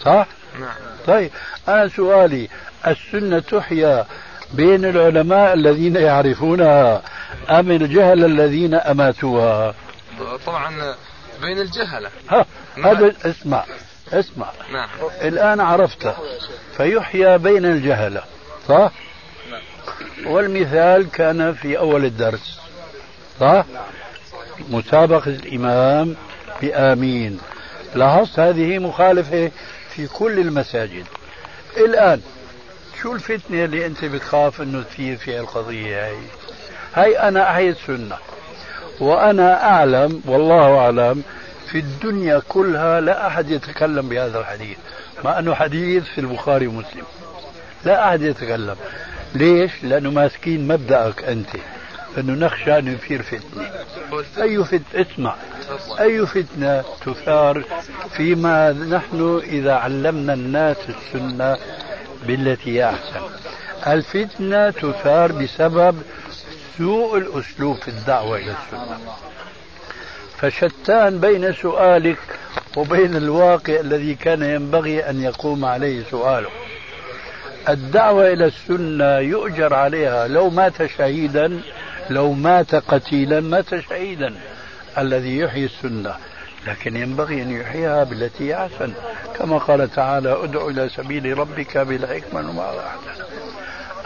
صح؟ 0.00 0.26
نعم. 0.60 0.76
طيب 1.06 1.30
أنا 1.68 1.88
سؤالي 1.88 2.48
السنة 2.86 3.38
تحيا 3.38 4.06
بين 4.52 4.84
العلماء 4.84 5.54
الذين 5.54 5.96
يعرفونها 5.96 7.02
أم 7.50 7.70
الجهل 7.70 8.24
الذين 8.24 8.74
أماتوها؟ 8.74 9.74
طبعا 10.46 10.94
بين 11.40 11.60
الجهلة. 11.60 12.10
ها 12.30 12.46
هذا 12.84 13.14
اسمع. 13.24 13.64
اسمع 14.12 14.46
نعم 14.72 14.88
الآن 15.22 15.60
عرفت 15.60 16.14
فيحيى 16.76 17.38
بين 17.38 17.64
الجهلة 17.64 18.22
صح؟ 18.68 18.90
نعم. 19.50 19.62
والمثال 20.26 21.10
كان 21.10 21.54
في 21.54 21.78
أول 21.78 22.04
الدرس 22.04 22.60
صح؟ 23.40 23.64
مسابقة 24.70 25.30
الإمام 25.30 26.16
بآمين 26.62 27.38
لاحظت 27.94 28.38
هذه 28.38 28.78
مخالفة 28.78 29.50
في 29.90 30.06
كل 30.06 30.38
المساجد 30.38 31.04
الآن 31.76 32.20
شو 33.02 33.12
الفتنة 33.12 33.64
اللي 33.64 33.86
أنت 33.86 34.04
بتخاف 34.04 34.60
أنه 34.62 34.82
تصير 34.82 35.16
في 35.16 35.38
القضية 35.40 36.06
هاي 36.06 36.16
هاي 36.94 37.18
أنا 37.18 37.50
أحيي 37.50 37.70
السنة 37.70 38.16
وأنا 39.00 39.64
أعلم 39.64 40.22
والله 40.26 40.78
أعلم 40.78 41.22
في 41.70 41.78
الدنيا 41.78 42.42
كلها 42.48 43.00
لا 43.00 43.26
أحد 43.26 43.50
يتكلم 43.50 44.08
بهذا 44.08 44.40
الحديث. 44.40 44.78
مع 45.24 45.38
أنه 45.38 45.54
حديث 45.54 46.04
في 46.04 46.20
البخاري 46.20 46.66
ومسلم. 46.66 47.04
لا 47.84 48.08
أحد 48.08 48.22
يتكلم. 48.22 48.76
ليش؟ 49.34 49.70
لأنه 49.82 50.10
ماسكين 50.10 50.68
مبدأك 50.68 51.24
أنت. 51.24 51.48
أنه 52.18 52.46
نخشى 52.46 52.78
أن 52.78 52.94
يثير 52.94 53.22
فتنة. 53.22 53.70
أي 54.38 54.64
فتنة؟ 54.64 54.80
اسمع. 54.94 55.34
أي 56.00 56.26
فتنة 56.26 56.84
تثار 57.06 57.64
فيما 58.16 58.72
نحن 58.72 59.40
إذا 59.44 59.74
علمنا 59.74 60.32
الناس 60.32 60.76
السنة 60.88 61.56
بالتي 62.26 62.70
هي 62.70 62.90
أحسن. 62.90 63.20
الفتنة 63.86 64.70
تثار 64.70 65.32
بسبب 65.32 66.02
سوء 66.78 67.18
الأسلوب 67.18 67.76
في 67.76 67.88
الدعوة 67.88 68.36
إلى 68.36 68.54
السنة. 68.64 68.98
فشتان 70.40 71.18
بين 71.20 71.52
سؤالك 71.52 72.18
وبين 72.76 73.16
الواقع 73.16 73.80
الذي 73.80 74.14
كان 74.14 74.42
ينبغي 74.42 75.10
أن 75.10 75.22
يقوم 75.22 75.64
عليه 75.64 76.02
سؤاله. 76.10 76.48
الدعوة 77.68 78.32
إلى 78.32 78.46
السنة 78.46 79.18
يؤجر 79.18 79.74
عليها. 79.74 80.28
لو 80.28 80.50
مات 80.50 80.86
شهيدا 80.86 81.60
لو 82.10 82.32
مات 82.32 82.74
قتيلا 82.74 83.40
مات 83.40 83.80
شهيدا 83.80 84.34
الذي 84.98 85.38
يحيي 85.38 85.64
السنة. 85.64 86.14
لكن 86.66 86.96
ينبغي 86.96 87.42
أن 87.42 87.60
يحييها 87.60 88.04
بالتي 88.04 88.54
أحسن. 88.54 88.92
كما 89.38 89.58
قال 89.58 89.90
تعالى 89.90 90.44
ادع 90.44 90.68
إلى 90.68 90.88
سبيل 90.88 91.38
ربك 91.38 91.78
بالحكمة 91.78 92.50
وما 92.50 92.70
احسن 92.70 93.24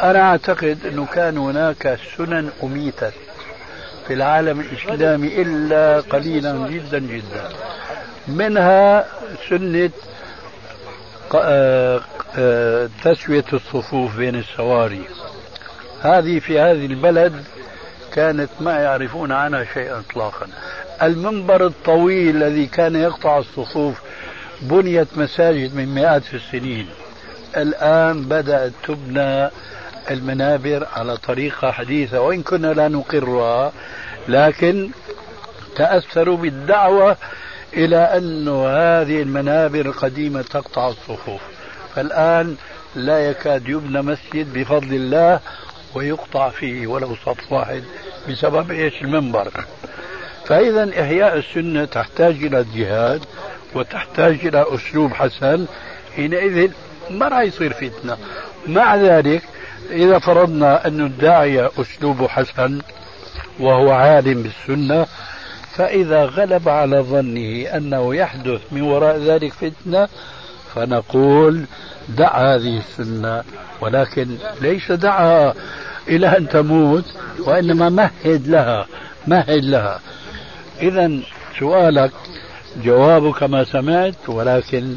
أنا 0.00 0.30
أعتقد 0.30 0.78
أنه 0.86 1.06
كان 1.06 1.38
هناك 1.38 1.98
سنن 2.16 2.50
أميتت. 2.62 3.14
في 4.06 4.14
العالم 4.14 4.60
الإسلامي 4.60 5.42
إلا 5.42 6.00
قليلا 6.00 6.68
جدا 6.68 6.98
جدا. 6.98 7.48
منها 8.28 9.06
سنة 9.48 9.90
آه، 11.34 12.00
آه، 12.38 12.88
تسوية 13.04 13.44
الصفوف 13.52 14.16
بين 14.16 14.34
السواري. 14.34 15.04
هذه 16.02 16.38
في 16.38 16.60
هذه 16.60 16.86
البلد 16.86 17.44
كانت 18.12 18.50
ما 18.60 18.78
يعرفون 18.78 19.32
عنها 19.32 19.64
شيئا 19.74 19.98
اطلاقا. 19.98 20.46
المنبر 21.02 21.66
الطويل 21.66 22.36
الذي 22.36 22.66
كان 22.66 22.96
يقطع 22.96 23.38
الصفوف 23.38 24.00
بنيت 24.62 25.08
مساجد 25.18 25.74
من 25.74 25.94
مئات 25.94 26.34
السنين. 26.34 26.88
الآن 27.56 28.22
بدأت 28.22 28.72
تبنى 28.86 29.50
المنابر 30.10 30.86
على 30.92 31.16
طريقة 31.16 31.70
حديثة 31.70 32.20
وإن 32.20 32.42
كنا 32.42 32.72
لا 32.72 32.88
نقرها 32.88 33.72
لكن 34.28 34.90
تأثروا 35.76 36.36
بالدعوة 36.36 37.16
إلى 37.76 37.96
أن 37.96 38.48
هذه 38.48 39.22
المنابر 39.22 39.80
القديمة 39.86 40.42
تقطع 40.42 40.88
الصفوف. 40.88 41.40
فالآن 41.94 42.56
لا 42.94 43.18
يكاد 43.18 43.68
يبنى 43.68 44.02
مسجد 44.02 44.52
بفضل 44.58 44.94
الله 44.94 45.40
ويقطع 45.94 46.48
فيه 46.48 46.86
ولو 46.86 47.14
صف 47.26 47.52
واحد 47.52 47.82
بسبب 48.28 48.70
إيش؟ 48.70 49.02
المنبر. 49.02 49.50
فإذا 50.46 50.90
إحياء 51.02 51.38
السنة 51.38 51.84
تحتاج 51.84 52.34
إلى 52.44 52.64
جهاد 52.74 53.24
وتحتاج 53.74 54.46
إلى 54.46 54.64
أسلوب 54.68 55.12
حسن 55.12 55.66
حينئذ 56.16 56.70
ما 57.10 57.28
راح 57.28 57.40
يصير 57.40 57.72
فتنة. 57.72 58.18
مع 58.66 58.96
ذلك 58.96 59.42
إذا 59.90 60.18
فرضنا 60.18 60.86
أن 60.86 61.00
الداعية 61.00 61.70
أسلوبه 61.78 62.28
حسن 62.28 62.80
وهو 63.60 63.90
عالم 63.90 64.42
بالسنة 64.42 65.06
فإذا 65.74 66.24
غلب 66.24 66.68
على 66.68 67.00
ظنه 67.00 67.76
أنه 67.76 68.14
يحدث 68.14 68.60
من 68.72 68.82
وراء 68.82 69.18
ذلك 69.18 69.52
فتنة 69.52 70.08
فنقول 70.74 71.64
دع 72.08 72.54
هذه 72.54 72.78
السنة. 72.78 73.42
ولكن 73.80 74.36
ليس 74.60 74.92
دعها 74.92 75.54
إلى 76.08 76.36
أن 76.36 76.48
تموت 76.48 77.04
وإنما 77.38 77.88
مهد 77.88 78.48
لها 78.48 78.86
مهد 79.26 79.64
لها. 79.64 80.00
إذا 80.82 81.10
سؤالك 81.58 82.12
جوابه 82.82 83.32
كما 83.32 83.64
سمعت 83.64 84.28
ولكن 84.28 84.96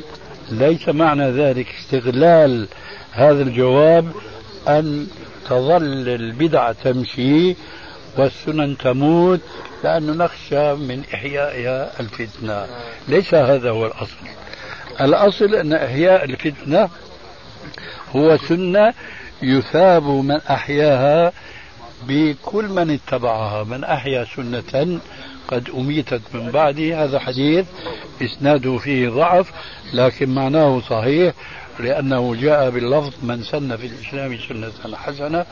ليس 0.51 0.89
معنى 0.89 1.31
ذلك 1.31 1.67
استغلال 1.79 2.67
هذا 3.11 3.43
الجواب 3.43 4.11
أن 4.67 5.07
تظل 5.49 6.09
البدع 6.09 6.71
تمشي 6.71 7.55
والسنن 8.17 8.77
تموت 8.77 9.41
لأنه 9.83 10.25
نخشى 10.25 10.73
من 10.73 11.03
إحيائها 11.13 11.99
الفتنة. 11.99 12.65
ليس 13.07 13.33
هذا 13.33 13.69
هو 13.69 13.85
الأصل. 13.85 14.15
الأصل 15.01 15.55
أن 15.55 15.73
إحياء 15.73 16.25
الفتنة 16.25 16.89
هو 18.15 18.37
سنة 18.37 18.93
يثاب 19.41 20.03
من 20.03 20.39
أحياها 20.49 21.31
بكل 22.07 22.65
من 22.65 22.91
اتبعها. 22.91 23.63
من 23.63 23.83
أحيا 23.83 24.25
سنة 24.35 24.99
قد 25.47 25.69
أميتت 25.77 26.21
من 26.33 26.51
بعده 26.51 27.03
هذا 27.03 27.19
حديث 27.19 27.65
إسناده 28.21 28.77
فيه 28.77 29.09
ضعف 29.09 29.51
لكن 29.93 30.29
معناه 30.29 30.81
صحيح. 30.89 31.33
لأنه 31.79 32.35
جاء 32.35 32.69
باللفظ 32.69 33.13
من 33.23 33.43
سن 33.43 33.77
في 33.77 33.87
الإسلام 33.87 34.39
سنة 34.49 34.97
حسنة 34.97 35.45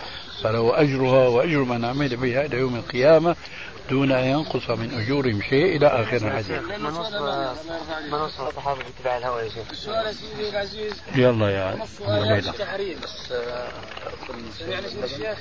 فله 0.43 0.82
أجرها 0.82 1.28
وأجر 1.28 1.63
من 1.63 1.86
عمل 1.86 2.15
بها 2.15 2.45
إلى 2.45 2.57
يوم 2.57 2.76
القيامة 2.76 3.36
دون 3.89 4.11
أن 4.11 4.23
ينقص 4.23 4.69
من 4.69 4.93
أجورهم 4.93 5.41
شيء 5.41 5.78
إلى 5.78 5.88
آخر 5.88 6.15
الحديث. 6.15 6.61
من 8.11 8.13
وصف 8.13 8.41
الصحابة 8.41 8.80
باتباع 8.84 9.17
الهوى 9.17 9.41
يا 9.41 9.49
شيخ؟ 9.49 9.71
السؤال 9.71 10.05
يا 10.05 10.11
سيدي 10.11 10.49
العزيز. 10.49 10.93
يلا 11.15 11.49
يا 11.49 11.88
آيات 12.07 12.47
التحريم. 12.47 12.97
يعني 14.67 14.86
الشيخ 15.03 15.38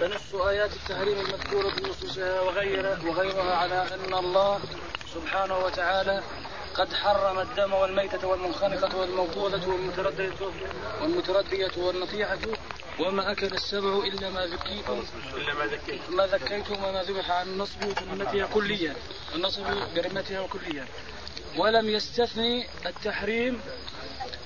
تنص 0.00 0.34
آيات 0.34 0.70
التحريم 0.72 1.16
المذكورة 1.18 1.70
بنصوصها 1.74 2.40
وغير 2.40 2.98
وغيرها 3.06 3.54
على 3.54 3.84
أن 3.94 4.14
الله 4.14 4.58
سبحانه 5.14 5.58
وتعالى 5.58 6.22
قد 6.76 6.94
حرم 6.94 7.38
الدم 7.38 7.72
والميتة 7.72 8.26
والمنخنقة 8.26 8.96
والموقوذة 8.96 9.68
والمتردية 9.68 10.32
والمتردية 11.02 11.70
والنطيحة 11.76 12.38
وما 13.00 13.32
أكل 13.32 13.46
السبع 13.46 14.04
إلا 14.04 14.30
ما 14.30 14.46
ذكيتم. 14.46 15.04
إلا 15.36 15.54
ما 15.54 15.66
ذكيتم. 15.66 16.16
ما 16.16 16.26
ذكيتم 16.26 16.84
وما 16.84 17.02
ذبح 17.02 17.30
عن 17.30 17.46
النصب 17.46 17.80
برمتها 17.80 18.46
كليا. 18.46 18.94
النصب 19.34 19.62
برمتها 19.94 20.46
كليا. 20.46 20.86
ولم 21.56 21.88
يستثني 21.88 22.66
التحريم 22.86 23.60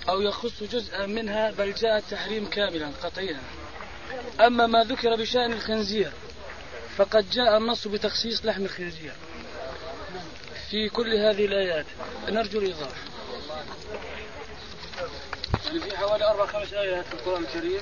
أو 0.09 0.21
يخص 0.21 0.63
جزءا 0.63 1.07
منها 1.07 1.51
بل 1.51 1.75
جاء 1.75 1.97
التحريم 1.97 2.51
كاملا 2.51 2.91
قطعيا. 3.03 3.41
أما 4.41 4.67
ما 4.67 4.85
ذكر 4.85 5.17
بشأن 5.17 5.53
الخنزير 5.53 6.13
فقد 6.97 7.31
جاء 7.31 7.57
النص 7.57 7.89
بتخصيص 7.89 8.45
لحم 8.45 8.65
الخنزير. 8.65 9.13
في 10.71 10.89
كل 10.89 11.15
هذه 11.15 11.45
الآيات. 11.45 11.87
نرجو 12.29 12.59
الإيضاح. 12.59 12.89
يعني 15.67 15.81
في 15.81 15.97
حوالي 15.97 16.25
أربع 16.31 16.47
خمس 16.47 16.73
آيات 16.73 17.05
في 17.05 17.15
القرآن 17.15 17.43
الكريم 17.43 17.81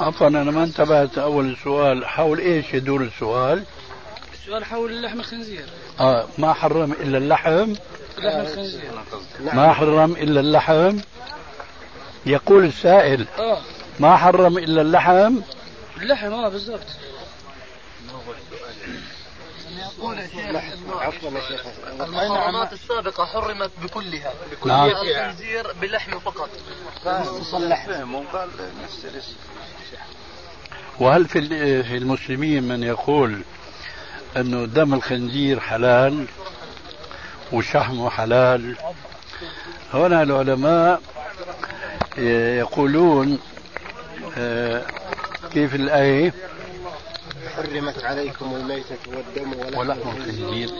عفوا 0.00 0.26
أنا 0.26 0.50
ما 0.50 0.64
انتبهت 0.64 1.18
أول 1.18 1.50
السؤال 1.52 2.06
حول 2.06 2.38
إيش 2.38 2.74
يدور 2.74 3.02
السؤال؟ 3.02 3.64
السؤال 4.32 4.64
حول 4.64 5.02
لحم 5.02 5.20
الخنزير. 5.20 5.64
آه 6.00 6.26
ما 6.38 6.52
حرم 6.52 6.92
إلا 6.92 7.18
اللحم؟ 7.18 7.72
لحم 8.18 8.40
الخنزير. 8.40 8.90
ما 9.40 9.72
حرم 9.72 10.12
إلا 10.12 10.40
اللحم؟ 10.40 10.98
يقول 12.26 12.64
السائل. 12.64 13.26
آه. 13.38 13.60
ما 14.00 14.16
حرم 14.16 14.58
إلا 14.58 14.82
اللحم؟ 14.82 15.40
اللحم 16.02 16.32
آه 16.32 16.48
بالضبط. 16.48 16.86
يقول 19.98 20.18
يا 20.18 20.26
شيخ 20.28 20.56
عفوا 21.00 21.30
يا 21.30 21.40
شيخ. 21.48 21.60
المحرمات 22.00 22.72
السابقة 22.72 23.24
حرمت 23.24 23.70
بكلها. 23.82 24.32
نعم. 24.66 24.90
الخنزير 24.90 25.72
بلحم 25.72 26.18
فقط. 26.18 26.50
وهل 31.00 31.24
في 31.28 31.38
ال- 31.38 31.84
في 31.84 31.96
المسلمين 31.96 32.68
من 32.68 32.82
يقول 32.82 33.42
أنه 34.36 34.64
دم 34.66 34.94
الخنزير 34.94 35.60
حلال 35.60 36.26
وشحمه 37.52 38.10
حلال؟ 38.10 38.76
هنا 39.94 40.22
العلماء 40.22 41.00
يقولون 42.58 43.38
آه، 44.38 44.82
كيف 45.52 45.74
الآية؟ 45.74 46.34
حرمت 47.56 48.04
عليكم 48.04 48.54
الميتة 48.56 48.98
والدم 49.06 49.78
ولحم 49.78 50.08
الخنزير 50.08 50.70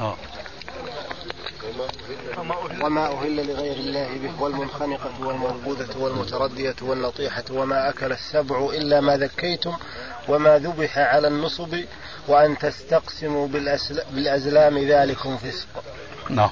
آه. 0.00 0.16
وما 2.82 3.06
أهل 3.06 3.46
لغير 3.46 3.76
الله 3.76 4.18
به 4.18 4.42
والمنخنقة 4.42 5.26
والمربوذة 5.26 5.98
والمتردية 5.98 6.76
والنطيحة 6.82 7.44
وما 7.50 7.88
أكل 7.88 8.12
السبع 8.12 8.58
إلا 8.58 9.00
ما 9.00 9.16
ذكيتم 9.16 9.76
وما 10.28 10.58
ذبح 10.58 10.98
على 10.98 11.28
النصب 11.28 11.76
وأن 12.28 12.58
تستقسموا. 12.58 13.48
بالأزلام 14.10 14.78
ذلكم 14.78 15.36
فسق 15.36 15.84
نعم 16.30 16.50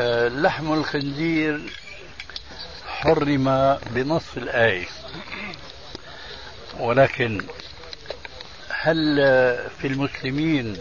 آه، 0.00 0.28
لحم 0.28 0.72
الخنزير 0.72 1.72
حرم 2.86 3.76
بنص 3.90 4.36
الآية 4.36 4.86
ولكن 6.78 7.42
هل 8.68 9.16
في 9.78 9.86
المسلمين 9.86 10.76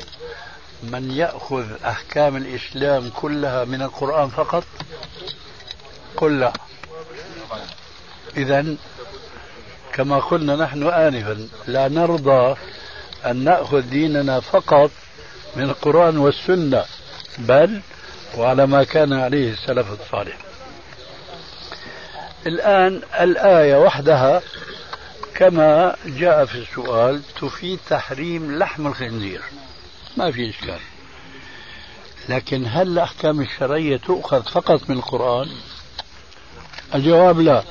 من 0.84 1.12
يأخذ 1.12 1.66
أحكام 1.86 2.36
الإسلام 2.38 3.10
كلها 3.10 3.66
من 3.66 3.82
القرآن 3.82 4.30
فقط؟ 4.30 4.64
قل 6.18 6.40
لا. 6.40 6.54
إذا 8.38 8.76
كما 9.94 10.20
قلنا 10.20 10.56
نحن 10.56 10.84
آنفا 10.84 11.48
لا 11.68 11.88
نرضى 11.88 12.56
أن 13.26 13.44
نأخذ 13.44 13.82
ديننا 13.82 14.40
فقط 14.40 14.92
من 15.56 15.64
القرآن 15.64 16.18
والسنة 16.18 16.86
بل 17.38 17.82
وعلى 18.38 18.68
ما 18.68 18.84
كان 18.84 19.14
عليه 19.14 19.54
السلف 19.54 20.02
الصالح. 20.02 20.38
الآن 22.48 23.02
الآية 23.20 23.76
وحدها 23.76 24.42
كما 25.38 25.96
جاء 26.06 26.46
في 26.46 26.56
السؤال 26.56 27.22
تفيد 27.42 27.80
تحريم 27.90 28.58
لحم 28.58 28.88
الخنزير. 28.88 29.42
ما 30.18 30.32
في 30.32 30.50
إشكال. 30.50 30.80
لكن 32.30 32.66
هل 32.68 32.88
الأحكام 32.88 33.42
الشرعية 33.42 33.98
تؤخذ 33.98 34.44
فقط 34.44 34.90
من 34.90 34.98
القرآن؟ 34.98 35.50
الجواب 36.96 37.40
لا. 37.40 37.64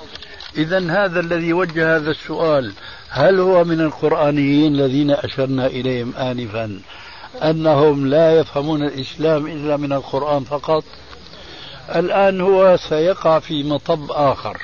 إذا 0.57 0.91
هذا 0.91 1.21
الذي 1.21 1.53
وجه 1.53 1.97
هذا 1.97 2.11
السؤال 2.11 2.73
هل 3.09 3.41
هو 3.41 3.65
من 3.65 3.81
القرآنيين 3.81 4.75
الذين 4.75 5.11
أشرنا 5.11 5.67
إليهم 5.67 6.17
آنفا 6.17 6.81
أنهم 7.43 8.07
لا 8.07 8.41
يفهمون 8.41 8.83
الإسلام 8.83 9.47
إلا 9.47 9.77
من 9.77 9.93
القرآن 9.93 10.45
فقط؟ 10.45 10.85
الآن 11.95 12.41
هو 12.41 12.77
سيقع 12.77 13.39
في 13.39 13.63
مطب 13.63 14.13
آخر. 14.13 14.63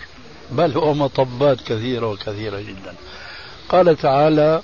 بل 0.52 0.76
هو 0.76 0.94
مطبات 0.94 1.60
كثيرة 1.60 2.10
وكثيرة 2.10 2.60
جدا. 2.60 2.94
قال 3.68 3.96
تعالى 3.96 4.62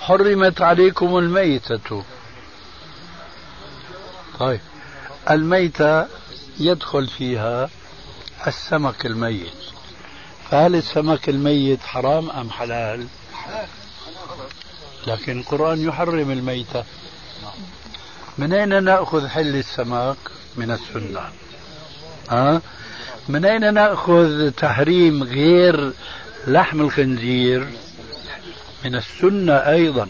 حرمت 0.00 0.62
عليكم 0.62 1.18
الميتة. 1.18 2.04
طيب. 4.40 4.60
الميتة 5.30 6.06
يدخل 6.58 7.08
فيها 7.08 7.70
السمك 8.46 9.06
الميت. 9.06 9.52
فهل 10.50 10.76
السمك 10.76 11.28
الميت 11.28 11.80
حرام 11.80 12.30
أم 12.30 12.50
حلال؟ 12.50 13.06
لكن 15.06 15.38
القرآن 15.38 15.80
يحرم 15.88 16.30
الميتة. 16.30 16.84
من 18.38 18.52
أين 18.52 18.84
نأخذ 18.84 19.28
حل 19.28 19.56
السمك 19.56 20.16
من 20.56 20.70
السنة. 20.70 21.20
ها؟ 22.30 22.60
من 23.28 23.44
أين 23.44 23.74
نأخذ 23.74 24.50
تحريم 24.50 25.22
غير 25.22 25.92
لحم 26.46 26.80
الخنزير؟ 26.80 27.66
من 28.84 28.94
السنة 28.94 29.52
أيضا. 29.52 30.08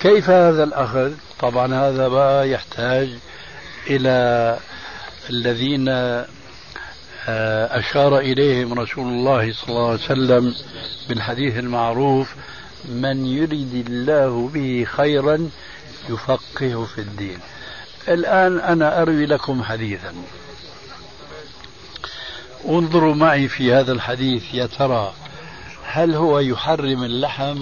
كيف 0.00 0.30
هذا 0.30 0.64
الأخذ؟ 0.64 1.12
طبعا 1.40 1.74
هذا 1.74 2.08
بقى 2.08 2.50
يحتاج 2.50 3.08
إلى 3.90 4.58
الذين 5.30 5.88
آه، 7.28 7.78
أشار 7.78 8.18
إليهم 8.18 8.80
رسول 8.80 9.06
الله 9.06 9.52
صلى 9.52 9.68
الله 9.68 9.86
عليه 9.90 10.04
وسلم 10.04 10.54
بالحديث 11.08 11.58
المعروف 11.58 12.34
من 12.88 13.26
يريد 13.26 13.86
الله 13.88 14.50
به 14.54 14.86
خيرا 14.88 15.50
يفقهه 16.08 16.84
في 16.84 16.98
الدين. 16.98 17.38
الآن 18.08 18.60
أنا 18.60 19.02
أروي 19.02 19.26
لكم 19.26 19.62
حديثا. 19.62 20.14
انظروا 22.68 23.14
معي 23.14 23.48
في 23.48 23.72
هذا 23.74 23.92
الحديث 23.92 24.54
يا 24.54 24.66
ترى 24.66 25.12
هل 25.84 26.14
هو 26.14 26.38
يحرم 26.38 27.04
اللحم 27.04 27.58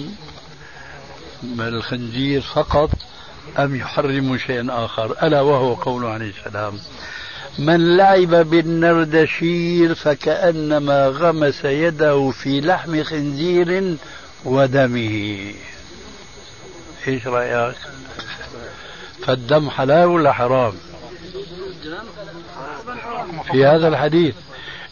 من 1.43 1.67
الخنزير 1.67 2.41
فقط 2.41 2.89
أم 3.59 3.75
يحرم 3.75 4.37
شيئا 4.37 4.85
آخر؟ 4.85 5.15
ألا 5.23 5.41
وهو 5.41 5.73
قوله 5.73 6.09
عليه 6.09 6.29
السلام. 6.39 6.73
من 7.59 7.97
لعب 7.97 8.29
بالنردشير 8.29 9.95
فكأنما 9.95 11.07
غمس 11.07 11.65
يده 11.65 12.31
في 12.31 12.61
لحم 12.61 13.03
خنزير 13.03 13.97
ودمه. 14.45 15.53
إيش 17.07 17.27
رأيك؟ 17.27 17.75
فالدم 19.25 19.69
حلال 19.69 20.05
ولا 20.05 20.31
حرام؟ 20.31 20.73
في 23.51 23.65
هذا 23.65 23.87
الحديث. 23.87 24.35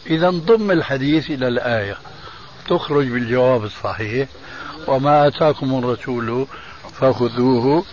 إذا 0.06 0.30
ضم 0.30 0.70
الحديث 0.70 1.30
إلى 1.30 1.48
الآية. 1.48 1.96
تخرج 2.68 3.06
بالجواب 3.06 3.64
الصحيح. 3.64 4.28
وما 4.86 5.26
آتاكم 5.26 5.78
الرسول 5.78 6.46
فخذوه 7.00 7.84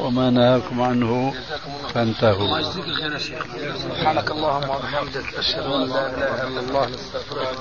وما 0.00 0.30
نهاكم 0.30 0.80
عنه 0.80 1.34
فانتهوا. 1.94 2.62
سبحانك 3.76 4.30
اللهم 4.30 4.70
وبحمدك 4.70 5.34
أشهد 5.38 5.66
أن 5.66 5.88
لا 5.88 6.06
إله 6.14 6.48
إلا 6.48 6.60
الله 6.60 6.86
نستغفرك 6.86 7.56